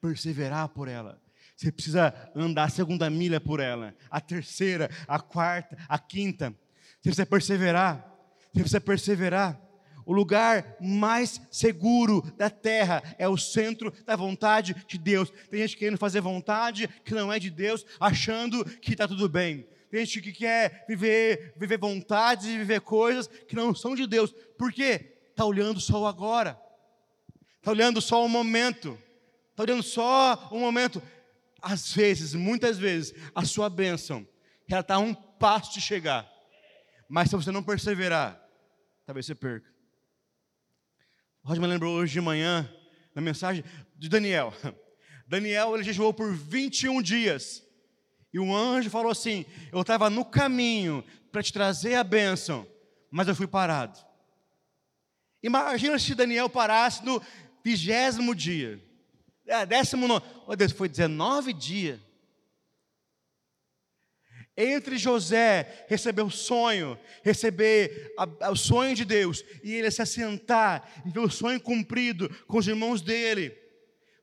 [0.00, 1.20] perseverar por ela
[1.56, 6.54] você precisa andar a segunda milha por ela, a terceira, a quarta, a quinta.
[7.00, 8.14] Você precisa perseverar.
[8.52, 9.62] Você precisa perseverar.
[10.04, 15.32] O lugar mais seguro da terra é o centro da vontade de Deus.
[15.50, 19.66] Tem gente querendo fazer vontade que não é de Deus, achando que está tudo bem.
[19.90, 24.32] Tem gente que quer viver, viver vontades e viver coisas que não são de Deus.
[24.58, 25.15] Por quê?
[25.36, 26.58] Está olhando só o agora.
[27.58, 28.98] Está olhando só o momento.
[29.50, 31.02] Está olhando só o momento
[31.60, 34.26] às vezes, muitas vezes, a sua bênção,
[34.66, 36.26] ela está a um passo de chegar.
[37.06, 38.40] Mas se você não perseverar,
[39.04, 39.68] talvez você perca.
[41.44, 42.66] O me lembrou hoje de manhã,
[43.14, 43.62] na mensagem
[43.94, 44.54] de Daniel.
[45.28, 47.62] Daniel, ele jejuou por 21 dias.
[48.32, 52.66] E o anjo falou assim: Eu estava no caminho para te trazer a bênção,
[53.10, 54.05] mas eu fui parado.
[55.46, 57.22] Imagina se Daniel parasse no
[57.64, 58.82] vigésimo dia.
[59.46, 60.24] É, décimo nono.
[60.46, 62.00] Oh Deus, foi 19 dias.
[64.56, 70.02] Entre José receber o sonho, receber a, a, o sonho de Deus, e ele se
[70.02, 73.56] assentar e ver o sonho cumprido com os irmãos dele,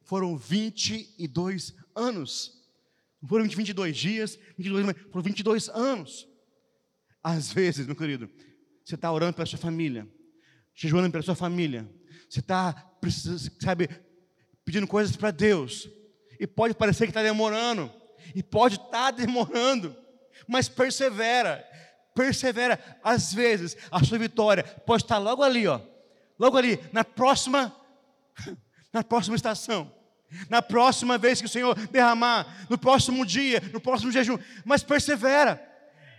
[0.02, 2.62] foram 22 anos.
[3.22, 6.28] Não foram 22 dias, 22, foram 22 anos.
[7.24, 8.30] Às vezes, meu querido,
[8.84, 10.06] você está orando pela sua família,
[10.74, 11.88] jejuando pela sua família,
[12.30, 12.92] você está,
[13.60, 13.90] sabe,
[14.66, 15.88] pedindo coisas para Deus.
[16.40, 17.92] E pode parecer que está demorando.
[18.34, 19.96] E pode estar tá demorando.
[20.48, 21.64] Mas persevera.
[22.16, 22.80] Persevera.
[23.04, 25.80] Às vezes, a sua vitória pode estar logo ali, ó.
[26.40, 27.76] Logo ali, na próxima,
[28.92, 29.92] na próxima estação.
[30.50, 34.40] Na próxima vez que o Senhor derramar, no próximo dia, no próximo jejum.
[34.66, 35.73] Mas persevera.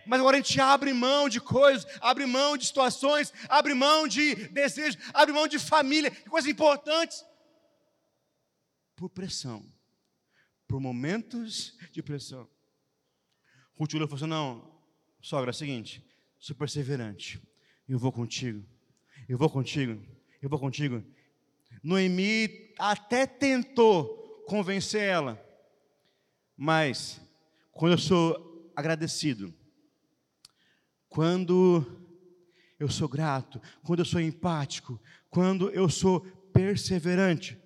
[0.06, 4.34] Mas agora a gente abre mão de coisas, abre mão de situações, abre mão de
[4.48, 7.24] desejos, abre mão de família, de coisas importantes.
[8.96, 9.64] Por pressão,
[10.66, 12.48] por momentos de pressão.
[13.78, 14.72] Ruth falou assim: não,
[15.20, 16.04] sogra, é o seguinte,
[16.38, 17.42] sou perseverante,
[17.88, 18.64] eu vou contigo,
[19.28, 20.00] eu vou contigo,
[20.40, 21.04] eu vou contigo.
[21.82, 25.42] Noemi até tentou convencer ela,
[26.56, 27.20] mas
[27.72, 29.52] quando eu sou agradecido,
[31.14, 31.86] quando
[32.76, 35.00] eu sou grato, quando eu sou empático,
[35.30, 36.22] quando eu sou
[36.52, 37.56] perseverante,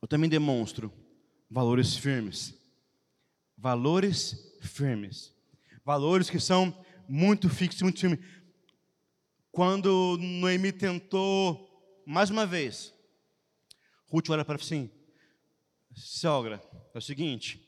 [0.00, 0.92] eu também demonstro
[1.50, 2.54] valores firmes.
[3.56, 5.34] Valores firmes.
[5.84, 6.72] Valores que são
[7.08, 8.24] muito fixos, muito firmes.
[9.50, 12.94] Quando Noemi tentou, mais uma vez,
[14.06, 14.88] Ruth olha para assim:
[15.96, 16.62] sogra,
[16.94, 17.67] é o seguinte,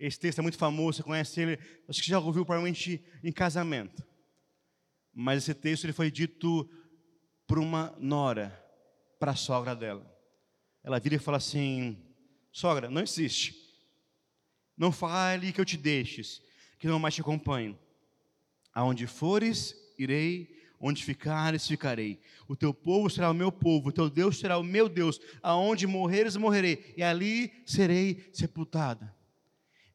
[0.00, 1.58] esse texto é muito famoso, você conhece ele,
[1.88, 4.02] acho que já ouviu provavelmente em casamento.
[5.14, 6.68] Mas esse texto ele foi dito
[7.46, 8.58] por uma nora
[9.18, 10.10] para a sogra dela
[10.82, 11.96] ela vira e fala assim:
[12.52, 13.54] sogra, não insiste.
[14.76, 16.42] Não fale que eu te deixes,
[16.78, 17.78] que não mais te acompanho.
[18.74, 22.22] Aonde fores, irei, Onde ficares, ficarei.
[22.48, 25.20] O teu povo será o meu povo, o teu Deus será o meu Deus.
[25.42, 29.14] Aonde morreres, morrerei, e ali serei sepultada.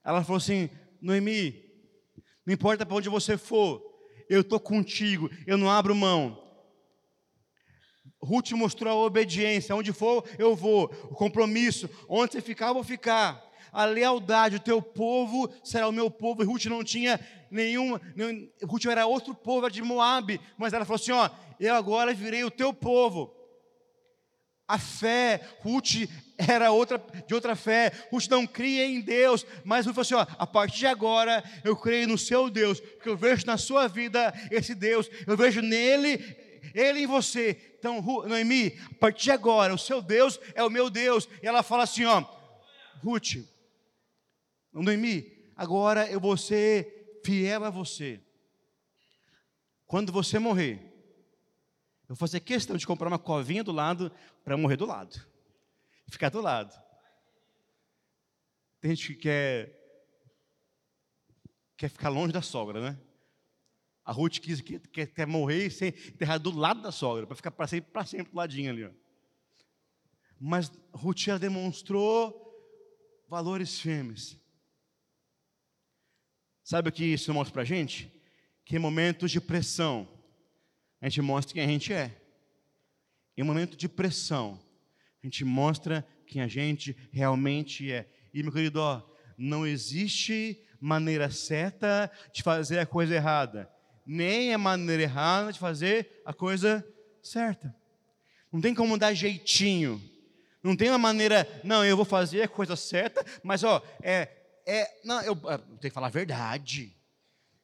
[0.06, 0.70] Ela falou assim:
[1.02, 1.64] Noemi,
[2.46, 3.82] não importa para onde você for,
[4.30, 6.42] eu estou contigo, eu não abro mão.
[8.22, 12.84] Ruth mostrou a obediência, onde for eu vou, o compromisso, onde você ficar, eu vou
[12.84, 13.44] ficar.
[13.72, 16.42] A lealdade, o teu povo será o meu povo.
[16.42, 17.20] E Ruth não tinha
[17.52, 21.76] nenhuma, nenhum, Ruth era outro povo, era de Moab, mas ela falou assim: ó, eu
[21.76, 23.35] agora virei o teu povo.
[24.68, 29.96] A fé, Ruth era outra, de outra fé, Ruth não cria em Deus, mas Ruth
[29.96, 33.46] falou assim: ó, a partir de agora eu creio no seu Deus, porque eu vejo
[33.46, 36.20] na sua vida esse Deus, eu vejo nele
[36.74, 37.76] ele em você.
[37.78, 41.28] Então, Noemi, a partir de agora, o seu Deus é o meu Deus.
[41.42, 42.24] E ela fala assim: ó,
[43.04, 43.36] Ruth,
[44.74, 48.20] Noemi, agora eu vou ser fiel a você.
[49.86, 50.95] Quando você morrer,
[52.08, 54.12] eu fazer questão de comprar uma covinha do lado
[54.44, 55.26] para morrer do lado.
[56.08, 56.74] Ficar do lado.
[58.80, 59.86] Tem gente que quer
[61.78, 63.00] quer ficar longe da sogra, né?
[64.04, 67.52] A Ruth quis, quer, quer morrer e ser enterrada do lado da sogra, para ficar
[67.52, 68.86] para sempre, para sempre do ladinho ali.
[68.86, 68.92] Ó.
[70.40, 72.42] Mas Ruth já demonstrou
[73.28, 74.38] valores firmes.
[76.64, 78.12] Sabe o que isso mostra para a gente?
[78.64, 80.08] Que em momentos de pressão,
[81.02, 82.16] a gente mostra quem a gente é.
[83.38, 84.60] Em momento de pressão,
[85.24, 88.08] a gente mostra quem a gente realmente é.
[88.34, 89.02] E, meu querido, ó,
[89.38, 93.70] não existe maneira certa de fazer a coisa errada
[94.06, 96.86] nem a maneira errada de fazer a coisa
[97.24, 97.76] certa.
[98.52, 100.02] Não tem como dar jeitinho.
[100.62, 104.30] Não tem uma maneira, não, eu vou fazer a coisa certa, mas ó, é,
[104.66, 106.96] é, não, eu, eu tenho que falar a verdade.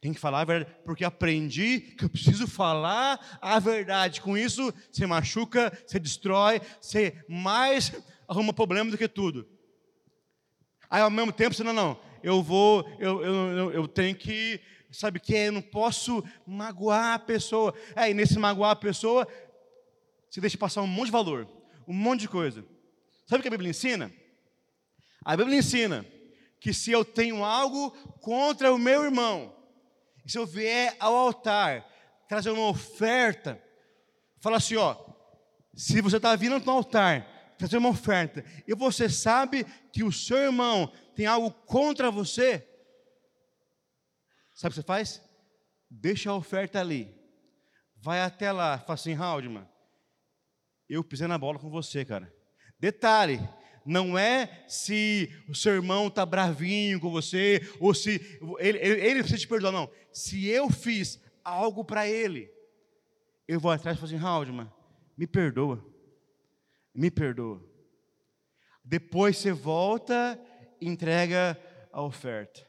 [0.02, 4.20] Tem que falar a verdade, porque aprendi que eu preciso falar a verdade.
[4.20, 7.94] Com isso, você machuca, você destrói, você mais
[8.28, 9.48] arruma problema do que tudo.
[10.90, 14.60] Aí ao mesmo tempo, você não, não, eu vou, eu, eu, eu, tenho que
[14.92, 15.48] Sabe o que é?
[15.48, 17.74] Eu não posso magoar a pessoa.
[17.96, 19.26] É, e nesse magoar a pessoa,
[20.30, 21.48] você deixa passar um monte de valor,
[21.88, 22.66] um monte de coisa.
[23.26, 24.12] Sabe o que a Bíblia ensina?
[25.24, 26.06] A Bíblia ensina
[26.60, 29.56] que se eu tenho algo contra o meu irmão,
[30.30, 31.86] se eu vier ao altar
[32.28, 33.62] trazer uma oferta,
[34.40, 34.96] fala assim, ó,
[35.74, 40.38] se você está vindo no altar trazer uma oferta e você sabe que o seu
[40.38, 42.68] irmão tem algo contra você,
[44.62, 45.22] Sabe o que você faz?
[45.90, 47.12] Deixa a oferta ali.
[47.96, 49.68] Vai até lá, fala assim, Haldman,
[50.88, 52.32] eu pisei na bola com você, cara.
[52.80, 53.40] Detalhe,
[53.86, 59.20] não é se o seu irmão está bravinho com você, ou se ele, ele, ele,
[59.20, 59.90] precisa te perdoar, não.
[60.12, 62.52] Se eu fiz algo para ele,
[63.48, 64.72] eu vou atrás e falo assim, Haldman,
[65.18, 65.84] me perdoa,
[66.94, 67.62] me perdoa.
[68.84, 70.40] Depois você volta
[70.80, 71.60] e entrega
[71.92, 72.66] a oferta.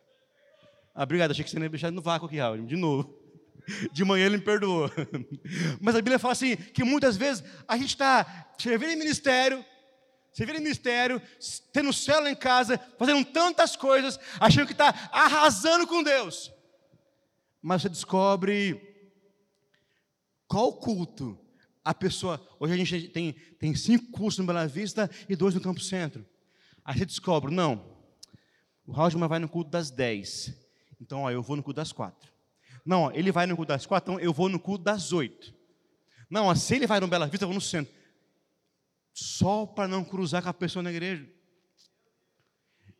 [0.94, 3.18] Ah, obrigado, achei que você ia deixar no vácuo aqui, Raul, de novo.
[3.92, 4.90] De manhã ele me perdoou.
[5.80, 9.64] Mas a Bíblia fala assim, que muitas vezes a gente está servindo em ministério,
[10.32, 11.20] servindo em ministério,
[11.72, 16.50] tendo célula em casa, fazendo tantas coisas, achando que está arrasando com Deus.
[17.60, 18.80] Mas você descobre
[20.48, 21.38] qual culto
[21.84, 22.44] a pessoa.
[22.58, 26.26] Hoje a gente tem, tem cinco cursos no Bela Vista e dois no Campo Centro.
[26.84, 27.84] Aí você descobre, não,
[28.86, 30.52] o Raulman vai no culto das dez.
[31.00, 32.32] Então, ó, eu vou no culto das quatro.
[32.84, 35.54] Não, ó, ele vai no culto das quatro, então eu vou no culto das oito.
[36.28, 37.92] Não, ó, se ele vai no Bela Vista, eu vou no centro.
[39.12, 41.28] Só para não cruzar com a pessoa na igreja.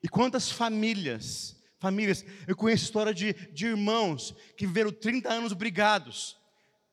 [0.03, 6.37] E quantas famílias, famílias, eu conheço história de, de irmãos que viveram 30 anos brigados,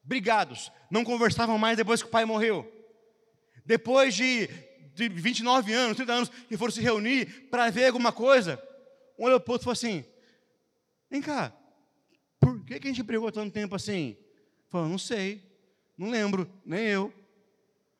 [0.03, 2.71] brigados, não conversavam mais depois que o pai morreu.
[3.65, 4.47] Depois de,
[4.93, 8.61] de 29 anos, 30 anos, que foram se reunir para ver alguma coisa,
[9.17, 10.05] um olhou para o outro e falou assim:
[11.09, 11.53] Vem cá,
[12.39, 14.15] por que, que a gente brigou tanto tempo assim?
[14.69, 15.43] Falou, não sei,
[15.97, 17.13] não lembro, nem eu.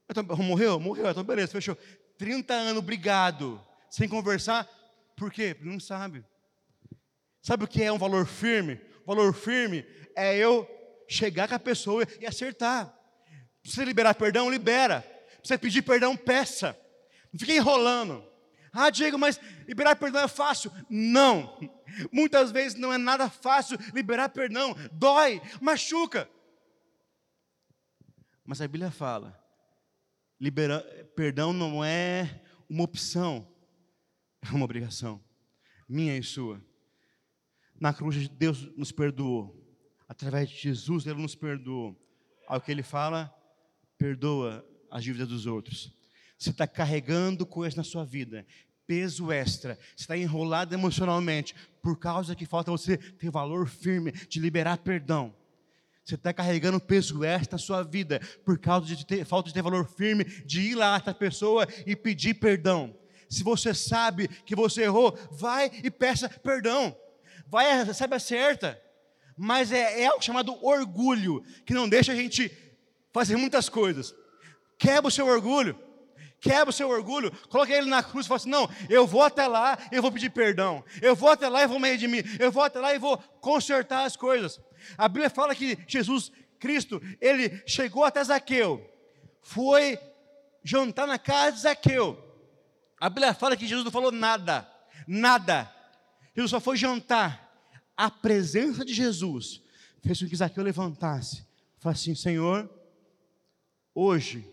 [0.09, 0.79] Então, morreu?
[0.79, 1.77] Morreu, então beleza, fechou.
[2.17, 4.67] 30 anos brigado, sem conversar,
[5.15, 5.55] por quê?
[5.61, 6.25] Não sabe.
[7.41, 8.79] Sabe o que é um valor firme?
[9.05, 9.85] Valor firme
[10.15, 10.67] é eu
[11.07, 12.93] chegar com a pessoa e acertar.
[13.61, 14.49] Precisa liberar perdão?
[14.49, 15.01] Libera.
[15.37, 16.15] Precisa pedir perdão?
[16.15, 16.77] Peça.
[17.31, 18.23] Não fique enrolando.
[18.71, 20.71] Ah, Diego, mas liberar perdão é fácil.
[20.89, 21.57] Não.
[22.11, 24.75] Muitas vezes não é nada fácil liberar perdão.
[24.91, 26.29] Dói, machuca.
[28.45, 29.38] Mas a Bíblia fala:
[30.39, 30.81] liberar,
[31.15, 33.47] perdão não é uma opção,
[34.41, 35.23] é uma obrigação,
[35.87, 36.63] minha e sua.
[37.79, 39.55] Na cruz, Deus nos perdoou.
[40.07, 41.95] Através de Jesus, Ele nos perdoou.
[42.47, 43.31] ao que ele fala,
[43.95, 45.93] perdoa as dívidas dos outros.
[46.35, 48.43] Você está carregando coisas na sua vida,
[48.87, 54.39] peso extra, você está enrolado emocionalmente, por causa que falta você ter valor firme de
[54.39, 55.35] liberar perdão.
[56.09, 59.61] Você está carregando peso extra na sua vida, por causa de ter, falta de ter
[59.61, 62.97] valor firme de ir lá a pessoa e pedir perdão.
[63.29, 66.97] Se você sabe que você errou, vai e peça perdão.
[67.45, 68.81] Vai, sabe a certa.
[69.37, 72.51] Mas é, é algo chamado orgulho, que não deixa a gente
[73.13, 74.15] fazer muitas coisas.
[74.79, 75.77] Quebra o seu orgulho
[76.41, 79.45] quebra o seu orgulho, coloca ele na cruz e fala assim: não, eu vou até
[79.45, 82.63] lá, eu vou pedir perdão, eu vou até lá e vou me redimir, eu vou
[82.63, 84.57] até lá e vou consertar as coisas.
[84.97, 88.85] A Bíblia fala que Jesus Cristo, ele chegou até Zaqueu,
[89.41, 89.97] foi
[90.63, 92.17] jantar na casa de Zaqueu.
[92.99, 94.69] A Bíblia fala que Jesus não falou nada,
[95.07, 95.73] nada.
[96.35, 97.47] Jesus só foi jantar.
[97.95, 99.61] A presença de Jesus
[100.03, 101.45] fez com que Zaqueu levantasse.
[101.79, 102.69] Falasse assim: Senhor,
[103.93, 104.45] hoje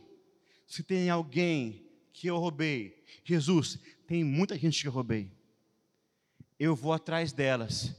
[0.67, 5.31] se tem alguém que eu roubei, Jesus, tem muita gente que eu roubei.
[6.59, 7.95] Eu vou atrás delas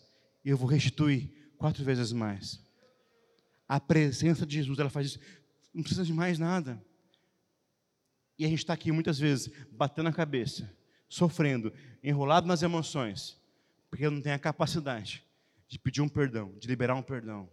[0.49, 2.61] eu vou restituir quatro vezes mais.
[3.67, 5.19] A presença de Jesus, ela faz isso.
[5.73, 6.81] Não precisa de mais nada.
[8.37, 10.71] E a gente está aqui muitas vezes batendo a cabeça,
[11.09, 13.39] sofrendo, enrolado nas emoções,
[13.89, 15.25] porque não tem a capacidade
[15.67, 17.49] de pedir um perdão, de liberar um perdão.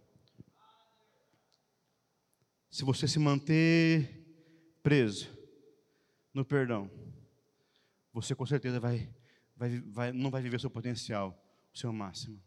[2.69, 4.23] Se você se manter
[4.83, 5.27] preso
[6.33, 6.89] no perdão,
[8.13, 9.09] você com certeza vai,
[9.55, 11.37] vai, vai, não vai viver o seu potencial,
[11.73, 12.41] o seu máximo.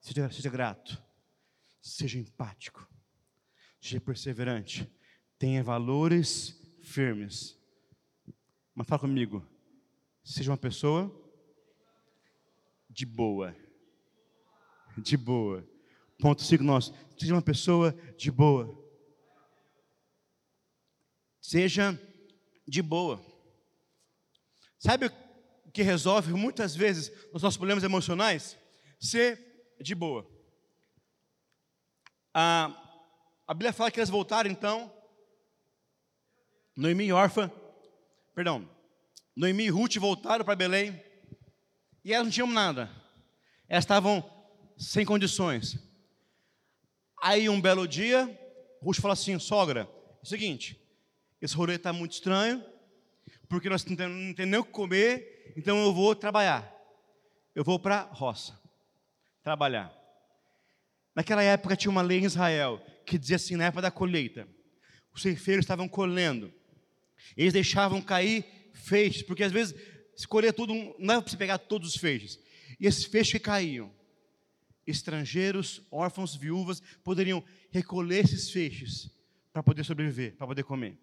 [0.00, 1.02] Seja, seja grato,
[1.80, 2.88] seja empático,
[3.80, 4.90] seja perseverante,
[5.38, 7.58] tenha valores firmes.
[8.74, 9.46] Mas fala comigo,
[10.22, 11.12] seja uma pessoa
[12.88, 13.54] de boa.
[14.96, 15.66] De boa.
[16.18, 16.92] Ponto 5 nós.
[17.16, 18.76] Seja uma pessoa de boa.
[21.40, 21.98] Seja
[22.66, 23.24] de boa.
[24.78, 28.58] Sabe o que resolve muitas vezes os nossos problemas emocionais?
[29.00, 29.47] Ser
[29.80, 30.26] de boa.
[32.34, 32.70] A,
[33.46, 34.92] a Bíblia fala que eles voltaram então.
[36.76, 37.52] Noemi e Orfa,
[38.34, 38.68] perdão,
[39.34, 41.02] Noemi e Ruth voltaram para Belém
[42.04, 42.90] e elas não tinham nada.
[43.68, 44.24] Elas estavam
[44.76, 45.78] sem condições.
[47.20, 48.26] Aí um belo dia,
[48.80, 50.80] Ruth falou assim: sogra, é o seguinte,
[51.40, 52.64] esse rolê está muito estranho,
[53.48, 56.74] porque nós não temos nem o que comer, então eu vou trabalhar.
[57.54, 58.56] Eu vou para a roça,
[59.48, 59.90] trabalhar.
[61.14, 64.46] Naquela época tinha uma lei em Israel que dizia assim, na época da colheita,
[65.10, 66.52] os ceifeiros estavam colhendo,
[67.34, 68.44] eles deixavam cair
[68.74, 69.74] feixes, porque às vezes
[70.14, 72.38] se colher tudo, não é para você pegar todos os feixes,
[72.78, 73.90] e esses feixes que caíam,
[74.86, 79.10] estrangeiros, órfãos, viúvas, poderiam recolher esses feixes
[79.50, 80.98] para poder sobreviver, para poder comer.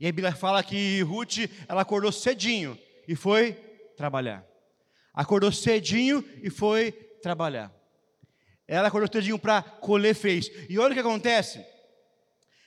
[0.00, 2.76] E a Bíblia fala que Ruth, ela acordou cedinho
[3.06, 3.52] e foi
[3.96, 4.44] trabalhar.
[5.14, 7.72] Acordou cedinho e foi trabalhar.
[8.66, 10.50] Ela acordou cedinho para colher fez.
[10.68, 11.64] E olha o que acontece.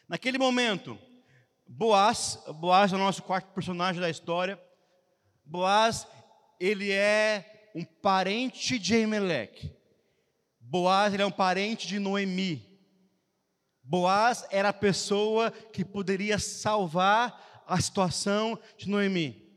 [0.09, 0.97] Naquele momento,
[1.67, 4.59] Boaz, Boaz é o nosso quarto personagem da história.
[5.45, 6.07] Boaz,
[6.59, 9.73] ele é um parente de Emelec.
[10.59, 12.67] Boaz, ele é um parente de Noemi.
[13.83, 19.49] Boaz era a pessoa que poderia salvar a situação de Noemi.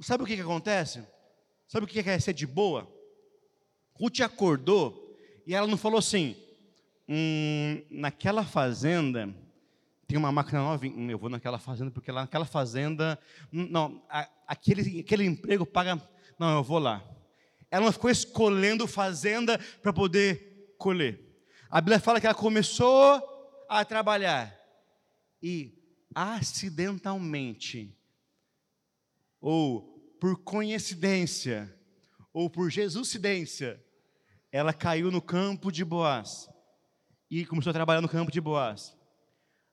[0.00, 1.02] Sabe o que, que acontece?
[1.66, 2.97] Sabe o que é ser de boa?
[3.98, 6.36] Ruth acordou e ela não falou assim:
[7.08, 9.34] hum, naquela fazenda
[10.08, 13.18] tem uma máquina nova, hum, eu vou naquela fazenda porque lá naquela fazenda,
[13.52, 14.02] hum, não,
[14.46, 16.00] aquele, aquele emprego paga,
[16.38, 17.04] não, eu vou lá.
[17.70, 21.20] Ela não ficou escolhendo fazenda para poder colher.
[21.68, 23.22] A Bíblia fala que ela começou
[23.68, 24.58] a trabalhar
[25.42, 25.74] e
[26.14, 27.94] acidentalmente,
[29.38, 29.82] ou
[30.18, 31.72] por coincidência,
[32.32, 33.78] ou por Jesuscidência,
[34.50, 36.48] ela caiu no campo de Boaz
[37.30, 38.96] e começou a trabalhar no campo de Boaz.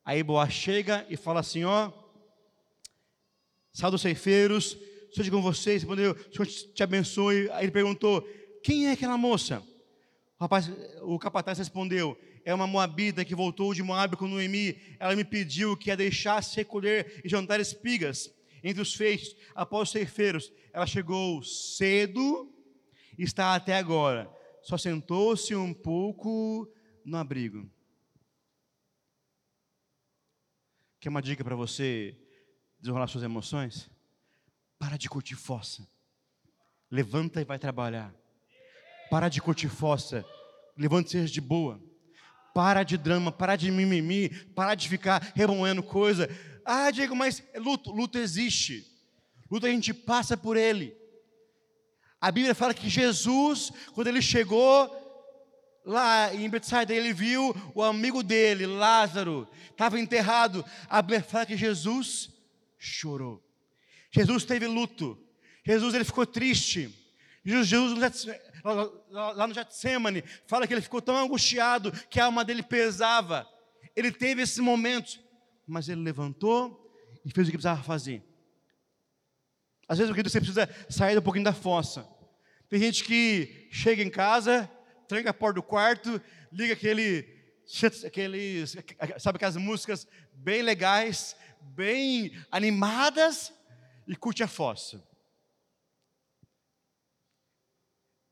[0.04, 1.92] Aí Boaz chega e fala assim: Ó,
[3.74, 4.78] salve os ceifeiros,
[5.14, 7.50] seja com vocês, o Senhor te abençoe.
[7.52, 8.28] Aí ele perguntou:
[8.64, 9.64] Quem é aquela moça?
[10.38, 10.70] O, rapaz,
[11.02, 14.78] o capataz respondeu: É uma moabita que voltou de Moab com Noemi.
[15.00, 18.30] Ela me pediu que a deixasse recolher e jantar espigas
[18.62, 20.52] entre os feixes após os ceifeiros.
[20.74, 22.52] Ela chegou cedo
[23.18, 24.30] e está até agora.
[24.66, 26.68] Só sentou-se um pouco
[27.06, 27.70] no abrigo.
[31.00, 32.18] Quer uma dica para você
[32.80, 33.88] desenrolar suas emoções?
[34.80, 35.88] Para de curtir fossa.
[36.90, 38.12] Levanta e vai trabalhar.
[39.12, 40.26] Para de curtir fossa.
[40.76, 41.80] Levante seja de boa.
[42.52, 46.28] Para de drama, para de mimimi, para de ficar remoendo coisa.
[46.66, 48.84] Ah, Diego, mas luto, luto existe.
[49.52, 50.98] Luto a gente passa por ele.
[52.20, 54.90] A Bíblia fala que Jesus, quando ele chegou
[55.86, 60.66] lá em Betsaida, ele viu o amigo dele, Lázaro, estava enterrado.
[60.90, 62.30] A Bíblia fala que Jesus
[62.78, 63.44] chorou.
[64.12, 65.18] Jesus teve luto.
[65.64, 66.94] Jesus ele ficou triste.
[67.44, 68.40] Jesus, Jesus
[69.12, 73.48] lá no Getsemane, fala que ele ficou tão angustiado que a alma dele pesava.
[73.96, 75.20] Ele teve esse momento,
[75.68, 76.92] mas ele levantou
[77.24, 78.24] e fez o que precisava fazer.
[79.88, 82.08] Às vezes o que você precisa sair um pouquinho da fossa.
[82.70, 84.70] Tem gente que chega em casa,
[85.08, 86.22] tranca a porta do quarto,
[86.52, 87.28] liga aquele,
[88.06, 93.54] aquele sabe aquelas músicas bem legais, bem animadas
[94.08, 95.04] e curte a fossa.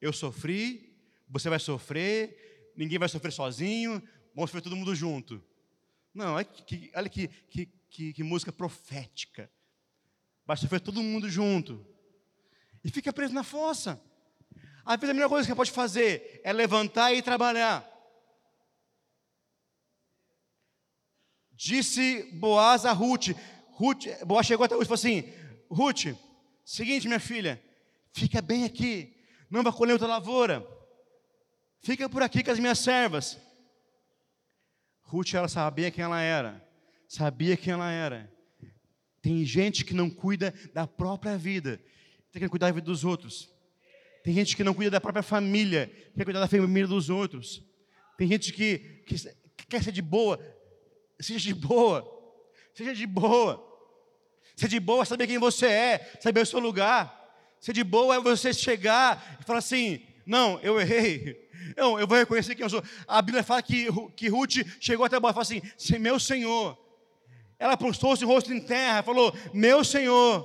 [0.02, 0.98] Eu sofri,
[1.30, 4.02] você vai sofrer, ninguém vai sofrer sozinho,
[4.36, 5.44] vamos sofrer todo mundo junto.
[6.14, 7.28] Não, olha que, olha que,
[7.90, 9.50] que, que música profética.
[10.46, 11.86] Vai sofrer todo mundo junto.
[12.84, 14.02] E fica preso na fossa.
[14.86, 17.90] Às vezes a melhor coisa que pode fazer é levantar e trabalhar.
[21.54, 23.30] Disse Boaz a Ruth.
[23.72, 25.34] Ruth Boaz chegou até Ruth e falou assim:
[25.70, 26.18] Ruth,
[26.66, 27.64] seguinte, minha filha,
[28.12, 29.16] fica bem aqui,
[29.50, 30.68] não vai colher outra lavoura,
[31.82, 33.40] fica por aqui com as minhas servas.
[35.04, 36.68] Ruth, ela sabia quem ela era,
[37.08, 38.32] sabia quem ela era.
[39.24, 41.82] Tem gente que não cuida da própria vida,
[42.30, 43.50] tem que cuidar da vida dos outros.
[44.22, 47.64] Tem gente que não cuida da própria família, quer cuidar da família dos outros.
[48.18, 50.38] Tem gente que, que, que quer ser de boa,
[51.22, 52.06] seja de boa,
[52.74, 53.66] seja de boa.
[54.58, 57.18] Ser de boa é saber quem você é, saber o seu lugar.
[57.62, 61.42] Ser de boa é você chegar e falar assim: não, eu errei.
[61.78, 62.84] Não, eu vou reconhecer quem eu sou.
[63.08, 66.78] A Bíblia fala que, que Ruth chegou até bola e falou assim: meu Senhor,
[67.64, 70.44] ela postou-se o rosto em terra, falou: Meu Senhor,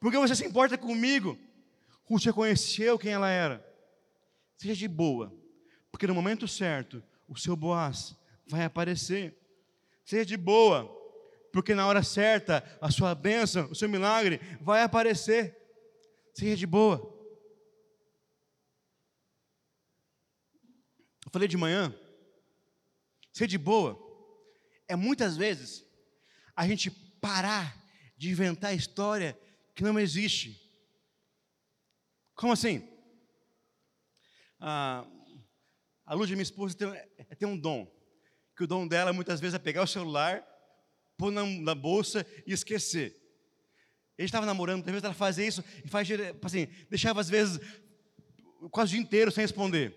[0.00, 1.38] por que você se importa comigo?
[2.04, 3.62] Ruth reconheceu quem ela era.
[4.56, 5.30] Seja de boa,
[5.90, 8.16] porque no momento certo, o seu Boaz
[8.46, 9.36] vai aparecer.
[10.06, 10.86] Seja de boa,
[11.52, 15.54] porque na hora certa, a sua bênção, o seu milagre vai aparecer.
[16.32, 16.96] Seja de boa.
[21.26, 21.94] Eu falei de manhã,
[23.34, 24.02] ser de boa
[24.88, 25.84] é muitas vezes
[26.54, 27.76] a gente parar
[28.16, 29.38] de inventar história
[29.74, 30.60] que não existe.
[32.34, 32.88] Como assim?
[34.60, 35.06] Ah,
[36.04, 37.90] a Luz, minha esposa, tem, é, tem um dom.
[38.56, 40.46] Que o dom dela muitas vezes é pegar o celular,
[41.16, 43.16] pôr na, na bolsa e esquecer.
[44.18, 46.08] Ele estava namorando, às vezes ela fazia isso e faz
[46.42, 47.58] assim, deixava às vezes
[48.70, 49.96] quase o dia inteiro sem responder.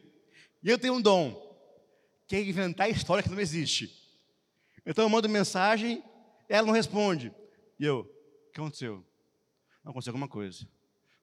[0.63, 1.43] E eu tenho um dom,
[2.27, 3.91] que é inventar história que não existe.
[4.85, 6.03] Então eu mando mensagem
[6.49, 7.33] ela não responde.
[7.79, 9.05] E eu, o que aconteceu?
[9.83, 10.67] Não aconteceu alguma coisa.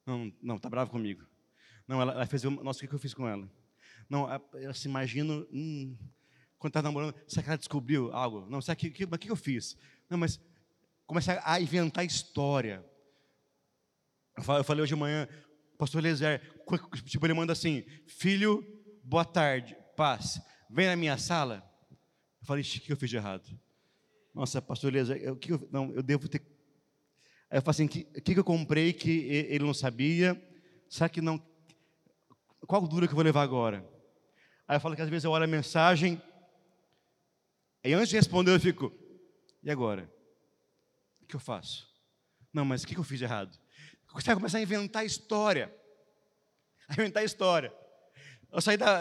[0.07, 1.25] Não, não, tá bravo comigo.
[1.87, 3.51] Não, ela, ela fez, nossa, o que, que eu fiz com ela?
[4.09, 5.97] Não, eu se imagino, hum,
[6.59, 8.47] quando está namorando, será que ela descobriu algo?
[8.49, 9.77] Não, será que, que, que, que eu fiz?
[10.09, 10.41] Não, mas
[11.07, 12.85] começa a inventar história.
[14.37, 15.29] Eu falei hoje de manhã,
[15.77, 16.41] pastor Eliezer,
[17.05, 18.64] tipo, ele manda assim, filho,
[19.03, 21.62] boa tarde, paz, vem na minha sala.
[22.41, 23.49] Eu falei, o que eu fiz de errado?
[24.35, 26.41] Nossa, pastor Elias, eu, que eu, não, eu devo ter.
[27.51, 30.41] Aí eu falo assim: o que, que, eu comprei que ele não sabia?
[30.89, 31.41] Será que não.
[32.66, 33.87] Qual dura que eu vou levar agora?
[34.66, 36.22] Aí eu falo que às vezes eu olho a mensagem,
[37.85, 38.93] e antes de responder eu fico:
[39.62, 40.11] e agora?
[41.20, 41.87] O que eu faço?
[42.53, 43.59] Não, mas o que eu fiz de errado?
[44.12, 45.74] Você vai começar a inventar história.
[46.89, 47.72] A inventar história.
[48.51, 49.01] Eu saí da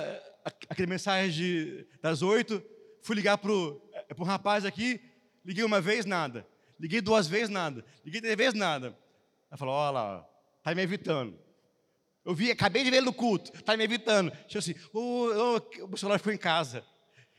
[0.69, 2.63] aquele mensagem de, das oito,
[3.01, 5.01] fui ligar para um rapaz aqui,
[5.43, 6.47] Liguei uma vez, nada.
[6.79, 7.85] Liguei duas vezes, nada.
[8.03, 8.97] Liguei três vezes, nada.
[9.49, 10.29] Ela falou: Olha lá,
[10.59, 11.37] está me evitando.
[12.23, 14.31] Eu vi, acabei de ver no culto, está me evitando.
[14.31, 16.85] Deixa assim: oh, oh, o celular ficou em casa.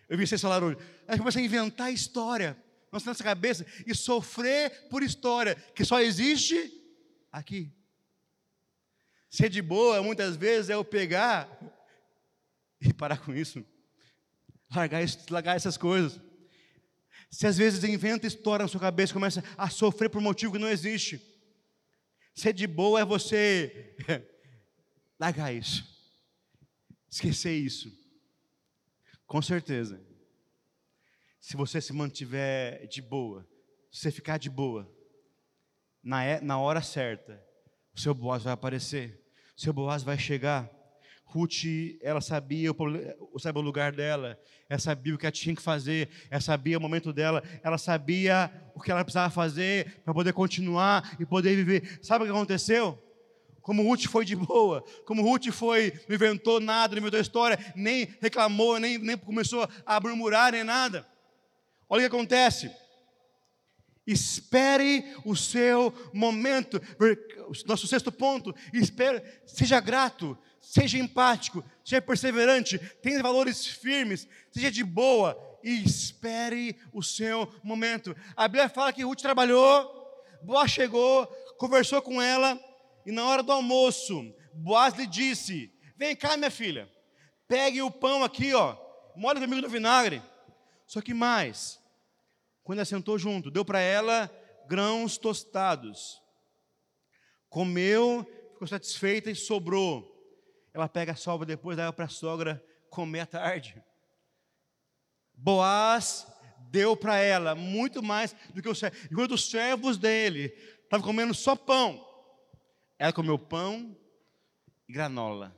[0.08, 0.78] Eu vi esse celular hoje.
[1.06, 2.56] Aí comecei a inventar história
[2.90, 6.70] na nossa cabeça e sofrer por história que só existe
[7.30, 7.72] aqui.
[9.30, 11.48] Ser de boa, muitas vezes, é eu pegar
[12.80, 13.64] e parar com isso.
[14.74, 16.20] Largar, largar essas coisas.
[17.32, 20.58] Se às vezes inventa história na sua cabeça, começa a sofrer por um motivo que
[20.58, 21.18] não existe.
[22.34, 23.96] Ser de boa é você
[25.18, 25.82] largar isso,
[27.10, 27.90] esquecer isso.
[29.26, 29.98] Com certeza.
[31.40, 33.48] Se você se mantiver de boa,
[33.90, 34.86] se você ficar de boa,
[36.02, 37.42] na, é, na hora certa,
[37.94, 39.24] o seu Boaz vai aparecer,
[39.56, 40.70] o seu Boaz vai chegar.
[41.32, 41.64] Ruth,
[42.02, 46.08] ela sabia o, sabe, o lugar dela, ela sabia o que ela tinha que fazer,
[46.30, 51.16] ela sabia o momento dela, ela sabia o que ela precisava fazer para poder continuar
[51.18, 51.98] e poder viver.
[52.02, 53.02] Sabe o que aconteceu?
[53.62, 58.14] Como Ruth foi de boa, como Ruth foi, não inventou nada, não inventou história, nem
[58.20, 61.06] reclamou, nem, nem começou a murmurar, nem nada.
[61.88, 62.70] Olha o que acontece.
[64.06, 66.80] Espere o seu momento.
[67.66, 74.84] Nosso sexto ponto, espere, seja grato, seja empático, seja perseverante, tenha valores firmes, seja de
[74.84, 78.16] boa e espere o seu momento.
[78.36, 80.00] A Bíblia fala que Ruth trabalhou,
[80.42, 81.26] Boaz chegou,
[81.58, 82.58] conversou com ela,
[83.04, 86.90] e na hora do almoço, Boaz lhe disse: Vem cá, minha filha,
[87.48, 88.76] pegue o pão aqui, ó,
[89.16, 90.22] molhe comigo no vinagre.
[90.86, 91.80] Só que mais,
[92.62, 94.30] quando ela sentou junto, deu para ela
[94.68, 96.20] grãos tostados.
[97.48, 100.11] Comeu, ficou satisfeita e sobrou.
[100.74, 103.82] Ela pega a sobra depois, leva para a sogra comer à tarde.
[105.34, 106.26] Boaz
[106.70, 108.96] deu para ela muito mais do que o servo.
[109.10, 110.46] Enquanto os servos dele
[110.84, 112.06] estavam comendo só pão,
[112.98, 113.96] ela comeu pão
[114.88, 115.54] e granola,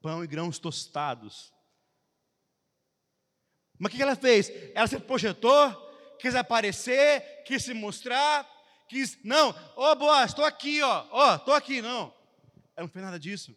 [0.00, 1.52] pão e grãos tostados.
[3.78, 4.50] Mas o que ela fez?
[4.74, 5.86] Ela se projetou
[6.18, 8.48] quis aparecer, quis se mostrar,
[8.88, 12.12] quis, não, ô oh, Boaz, estou aqui, ó, ó, estou aqui, não.
[12.76, 13.56] Ela não fez nada disso.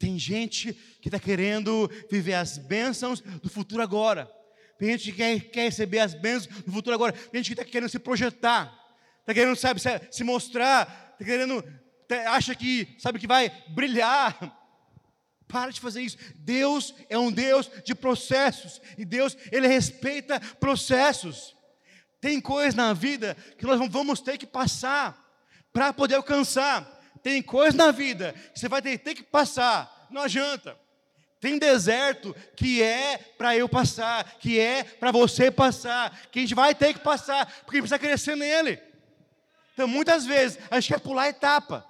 [0.00, 0.72] Tem gente
[1.02, 4.30] que está querendo viver as bênçãos do futuro agora.
[4.78, 7.12] Tem gente que quer, quer receber as bênçãos do futuro agora.
[7.12, 8.74] Tem gente que está querendo se projetar.
[9.20, 9.78] Está querendo, sabe,
[10.10, 11.12] se mostrar.
[11.12, 11.62] Está querendo,
[12.08, 14.56] tá, acha que, sabe, que vai brilhar.
[15.46, 16.16] Para de fazer isso.
[16.36, 18.80] Deus é um Deus de processos.
[18.96, 21.54] E Deus, Ele respeita processos.
[22.22, 25.14] Tem coisas na vida que nós vamos ter que passar
[25.74, 26.99] para poder alcançar.
[27.22, 30.76] Tem coisas na vida que você vai ter, ter que passar, não adianta.
[31.40, 36.54] Tem deserto que é para eu passar, que é para você passar, que a gente
[36.54, 38.78] vai ter que passar, porque a gente precisa crescer nele.
[39.72, 41.86] Então, muitas vezes, a gente quer pular etapa.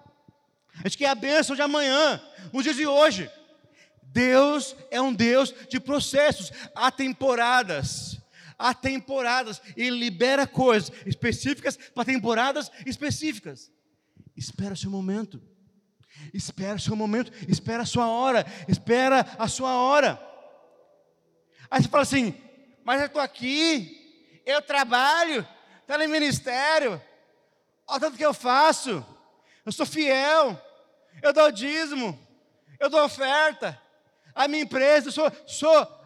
[0.78, 2.22] A gente quer a bênção de amanhã,
[2.53, 3.28] no dia de hoje.
[4.03, 8.20] Deus é um Deus de processos, há temporadas
[8.61, 9.61] há temporadas.
[9.74, 13.72] Ele libera coisas específicas para temporadas específicas.
[14.37, 15.41] Espera o seu momento.
[16.35, 20.20] Espera o seu momento, espera a sua hora, espera a sua hora.
[21.70, 22.35] Aí você fala assim:
[22.85, 25.47] Mas eu estou aqui, eu trabalho,
[25.81, 27.01] estou no ministério,
[27.87, 29.05] olha tanto que eu faço,
[29.64, 30.61] eu sou fiel,
[31.22, 32.18] eu dou dízimo,
[32.78, 33.81] eu dou oferta,
[34.35, 36.01] a minha empresa, eu sou, sou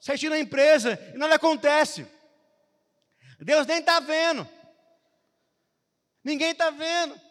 [0.00, 2.06] certinho na empresa e nada acontece.
[3.38, 4.48] Deus nem está vendo.
[6.24, 7.25] Ninguém está vendo.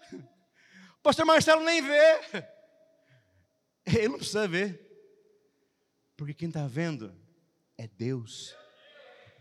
[1.05, 2.19] Pastor Marcelo nem vê.
[3.85, 4.81] Ele não precisa ver.
[6.17, 7.15] Porque quem está vendo
[7.77, 8.55] é Deus.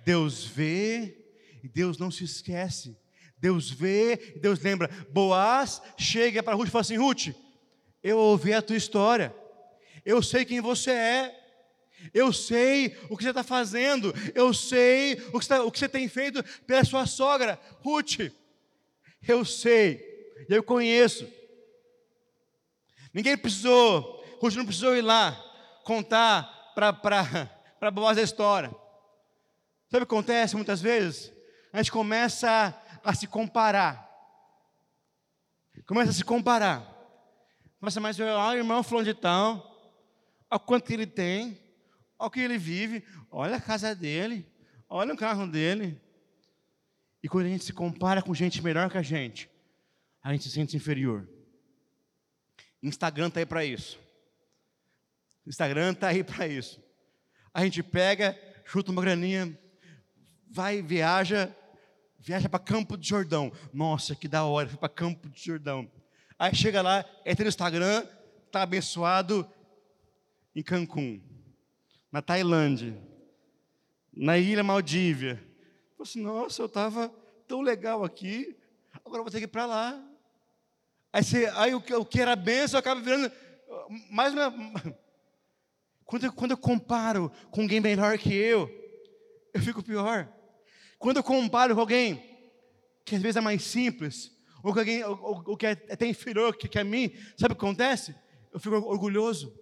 [0.04, 1.16] Deus vê
[1.62, 2.94] e Deus não se esquece.
[3.38, 4.88] Deus vê e Deus lembra.
[5.08, 7.28] Boaz chega para Ruth e fala assim: Ruth,
[8.02, 9.34] eu ouvi a tua história.
[10.04, 11.40] Eu sei quem você é.
[12.12, 14.12] Eu sei o que você está fazendo.
[14.34, 18.30] Eu sei o que, você, o que você tem feito pela sua sogra, Ruth.
[19.26, 20.44] Eu sei.
[20.46, 21.26] Eu conheço.
[23.14, 25.40] Ninguém precisou, Ruth não precisou ir lá
[25.84, 26.90] contar para
[27.92, 28.74] Boaz a história.
[29.88, 31.32] Sabe o que acontece muitas vezes?
[31.72, 34.10] A gente começa a, se comparar.
[35.86, 36.90] Começa a se comparar.
[37.78, 39.62] Começa, mas olha o irmão falando de tal,
[40.50, 41.60] olha quanto ele tem,
[42.18, 44.50] olha o que ele vive, olha a casa dele,
[44.88, 46.00] olha o carro dele.
[47.22, 49.48] E quando a gente se compara com gente melhor que a gente,
[50.22, 51.28] a gente se sente inferior.
[52.88, 53.98] Instagram está aí para isso.
[55.46, 56.82] Instagram está aí para isso.
[57.52, 59.58] A gente pega, chuta uma graninha,
[60.50, 61.54] vai, viaja,
[62.18, 63.52] viaja para Campo de Jordão.
[63.72, 65.90] Nossa, que da hora, fui para Campo de Jordão.
[66.38, 68.06] Aí chega lá, entra no Instagram,
[68.46, 69.48] está abençoado
[70.54, 71.20] em Cancún
[72.14, 72.96] na Tailândia,
[74.12, 75.34] na ilha Maldívia.
[75.96, 77.08] Falei assim, nossa, eu estava
[77.48, 78.56] tão legal aqui,
[79.04, 80.13] agora vou ter que ir para lá.
[81.14, 83.30] Aí, você, aí o, que, o que era benção acaba virando
[84.10, 84.52] mais uma.
[86.04, 88.68] Quando eu, quando eu comparo com alguém melhor que eu,
[89.54, 90.28] eu fico pior.
[90.98, 92.20] Quando eu comparo com alguém
[93.04, 96.56] que às vezes é mais simples, ou com alguém ou, ou que é até inferior
[96.56, 98.12] que, que a mim, sabe o que acontece?
[98.52, 99.56] Eu fico orgulhoso.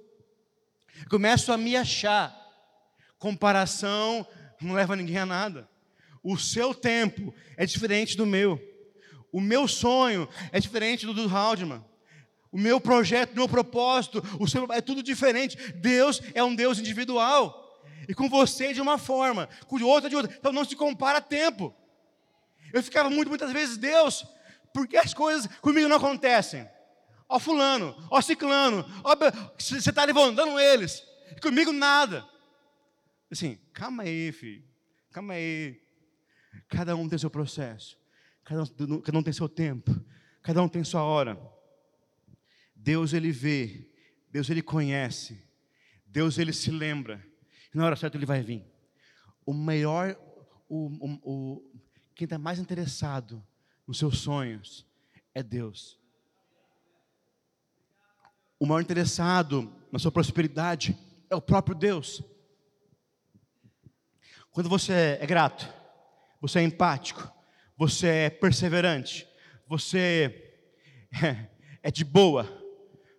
[1.11, 2.35] Começo a me achar.
[3.19, 4.27] Comparação
[4.59, 5.69] não leva ninguém a nada.
[6.23, 8.72] O seu tempo é diferente do meu.
[9.33, 11.83] O meu sonho é diferente do do Haldeman.
[12.53, 15.57] o meu projeto, o meu propósito, o seu é tudo diferente.
[15.73, 17.61] Deus é um Deus individual.
[18.07, 20.37] E com você de uma forma, com o outro de outra.
[20.39, 21.75] Então não se compara a tempo.
[22.73, 24.27] Eu ficava muito, muitas vezes, Deus,
[24.73, 26.69] por que as coisas comigo não acontecem?
[27.29, 29.17] Ó fulano, ó ciclano, ó,
[29.59, 31.03] você está levantando eles.
[31.41, 32.29] Comigo nada.
[33.31, 34.63] Assim, calma aí, filho.
[35.11, 35.81] Calma aí.
[36.69, 38.02] Cada um tem seu processo.
[38.45, 39.91] Cada um, cada um tem seu tempo.
[40.43, 41.39] Cada um tem sua hora.
[42.75, 43.89] Deus ele vê,
[44.31, 45.41] Deus ele conhece,
[46.05, 47.25] Deus ele se lembra.
[47.73, 48.67] E na hora certa ele vai vir.
[49.47, 50.17] O maior,
[50.69, 51.73] o, o, o
[52.15, 53.45] quem está mais interessado
[53.87, 54.85] nos seus sonhos
[55.33, 55.99] é Deus.
[58.59, 60.99] O maior interessado na sua prosperidade
[61.31, 62.23] é o próprio Deus.
[64.51, 65.73] Quando você é grato,
[66.41, 67.33] você é empático,
[67.77, 69.27] você é perseverante,
[69.67, 70.55] você
[71.83, 72.45] é, de boa,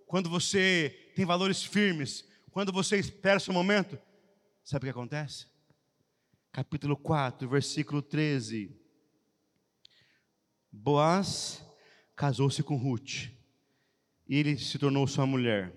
[0.07, 3.97] quando você tem valores firmes, quando você espera seu momento,
[4.63, 5.47] sabe o que acontece?
[6.51, 8.79] Capítulo 4, versículo 13.
[10.71, 11.65] Boaz
[12.15, 13.29] casou-se com Ruth,
[14.27, 15.73] e ele se tornou sua mulher,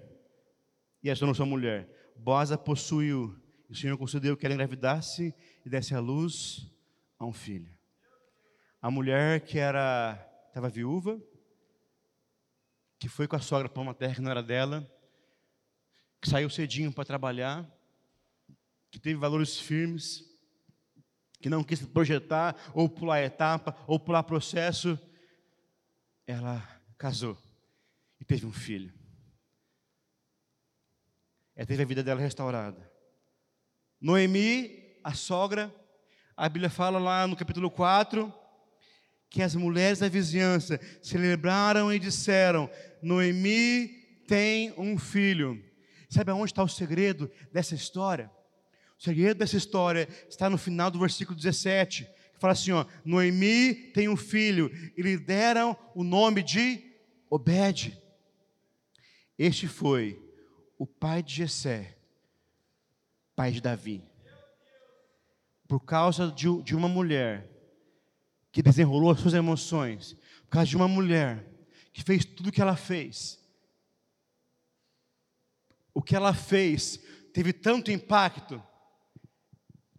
[1.02, 1.88] e ela se tornou sua mulher.
[2.16, 6.70] Boaz a possuiu, e o Senhor concedeu que ela engravidasse e desse à luz
[7.18, 7.75] a um filho.
[8.86, 10.16] A mulher que era
[10.46, 11.20] estava viúva,
[13.00, 14.88] que foi com a sogra para uma terra que não era dela,
[16.20, 17.68] que saiu cedinho para trabalhar,
[18.88, 20.22] que teve valores firmes,
[21.40, 24.96] que não quis projetar ou pular etapa ou pular processo,
[26.24, 26.62] ela
[26.96, 27.36] casou
[28.20, 28.94] e teve um filho.
[31.56, 32.88] Ela teve a vida dela restaurada.
[34.00, 35.74] Noemi, a sogra,
[36.36, 38.45] a Bíblia fala lá no capítulo 4,
[39.36, 42.70] que as mulheres da vizinhança celebraram e disseram:
[43.02, 43.88] Noemi
[44.26, 45.62] tem um filho.
[46.08, 48.30] Sabe aonde está o segredo dessa história?
[48.98, 53.74] O segredo dessa história está no final do versículo 17, que fala assim: ó, Noemi
[53.92, 56.82] tem um filho, e lhe deram o nome de
[57.28, 57.94] Obed.
[59.38, 60.18] Este foi
[60.78, 61.98] o pai de Jessé,
[63.34, 64.02] pai de Davi.
[65.68, 67.54] Por causa de, de uma mulher
[68.56, 71.44] que desenrolou as suas emoções, por causa de uma mulher
[71.92, 73.38] que fez tudo o que ela fez.
[75.92, 76.98] O que ela fez
[77.34, 78.62] teve tanto impacto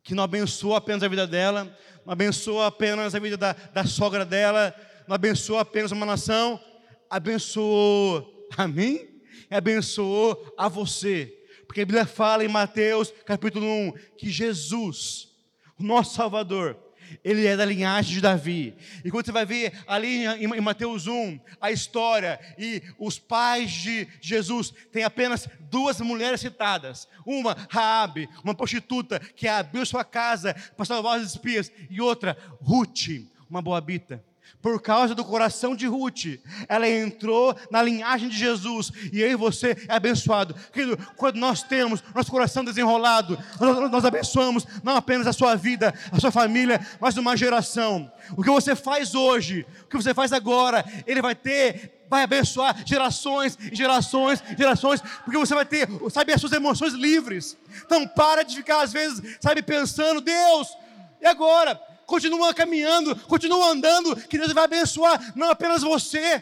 [0.02, 1.66] que não abençoou apenas a vida dela,
[2.04, 4.74] não abençoou apenas a vida da, da sogra dela,
[5.08, 6.60] não abençoou apenas uma nação,
[7.12, 11.32] abençoou a mim e abençoou a você.
[11.68, 15.28] Porque a Bíblia fala em Mateus capítulo 1 que Jesus,
[15.80, 16.87] o nosso Salvador,
[17.24, 18.76] ele é da linhagem de Davi.
[19.04, 24.08] E quando você vai ver ali em Mateus 1, a história e os pais de
[24.22, 27.08] Jesus, tem apenas duas mulheres citadas.
[27.26, 33.08] Uma, Raabe, uma prostituta que abriu sua casa para salvar os espias, e outra, Ruth,
[33.50, 34.24] uma boabita
[34.62, 39.36] por causa do coração de Ruth, ela entrou na linhagem de Jesus, e eu e
[39.36, 40.56] você é abençoado.
[40.74, 43.38] Querido, quando nós temos nosso coração desenrolado,
[43.92, 48.12] nós, abençoamos não apenas a sua vida, a sua família, mas uma geração.
[48.36, 52.74] O que você faz hoje, o que você faz agora, ele vai ter vai abençoar
[52.86, 57.58] gerações e gerações e gerações, porque você vai ter, sabe, as suas emoções livres.
[57.86, 60.70] Então, para de ficar, às vezes, sabe, pensando, Deus,
[61.22, 61.80] e agora?
[62.08, 66.42] Continua caminhando, continua andando, que Deus vai abençoar não apenas você,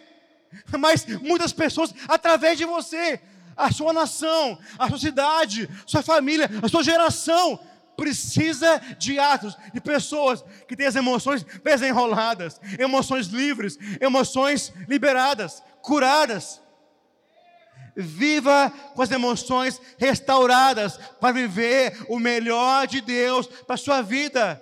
[0.77, 3.19] mas muitas pessoas através de você,
[3.57, 7.59] a sua nação, a sua cidade, sua família, a sua geração
[7.97, 16.61] precisa de atos, de pessoas que têm as emoções desenroladas, emoções livres, emoções liberadas, curadas.
[17.97, 24.61] Viva com as emoções restauradas para viver o melhor de Deus para a sua vida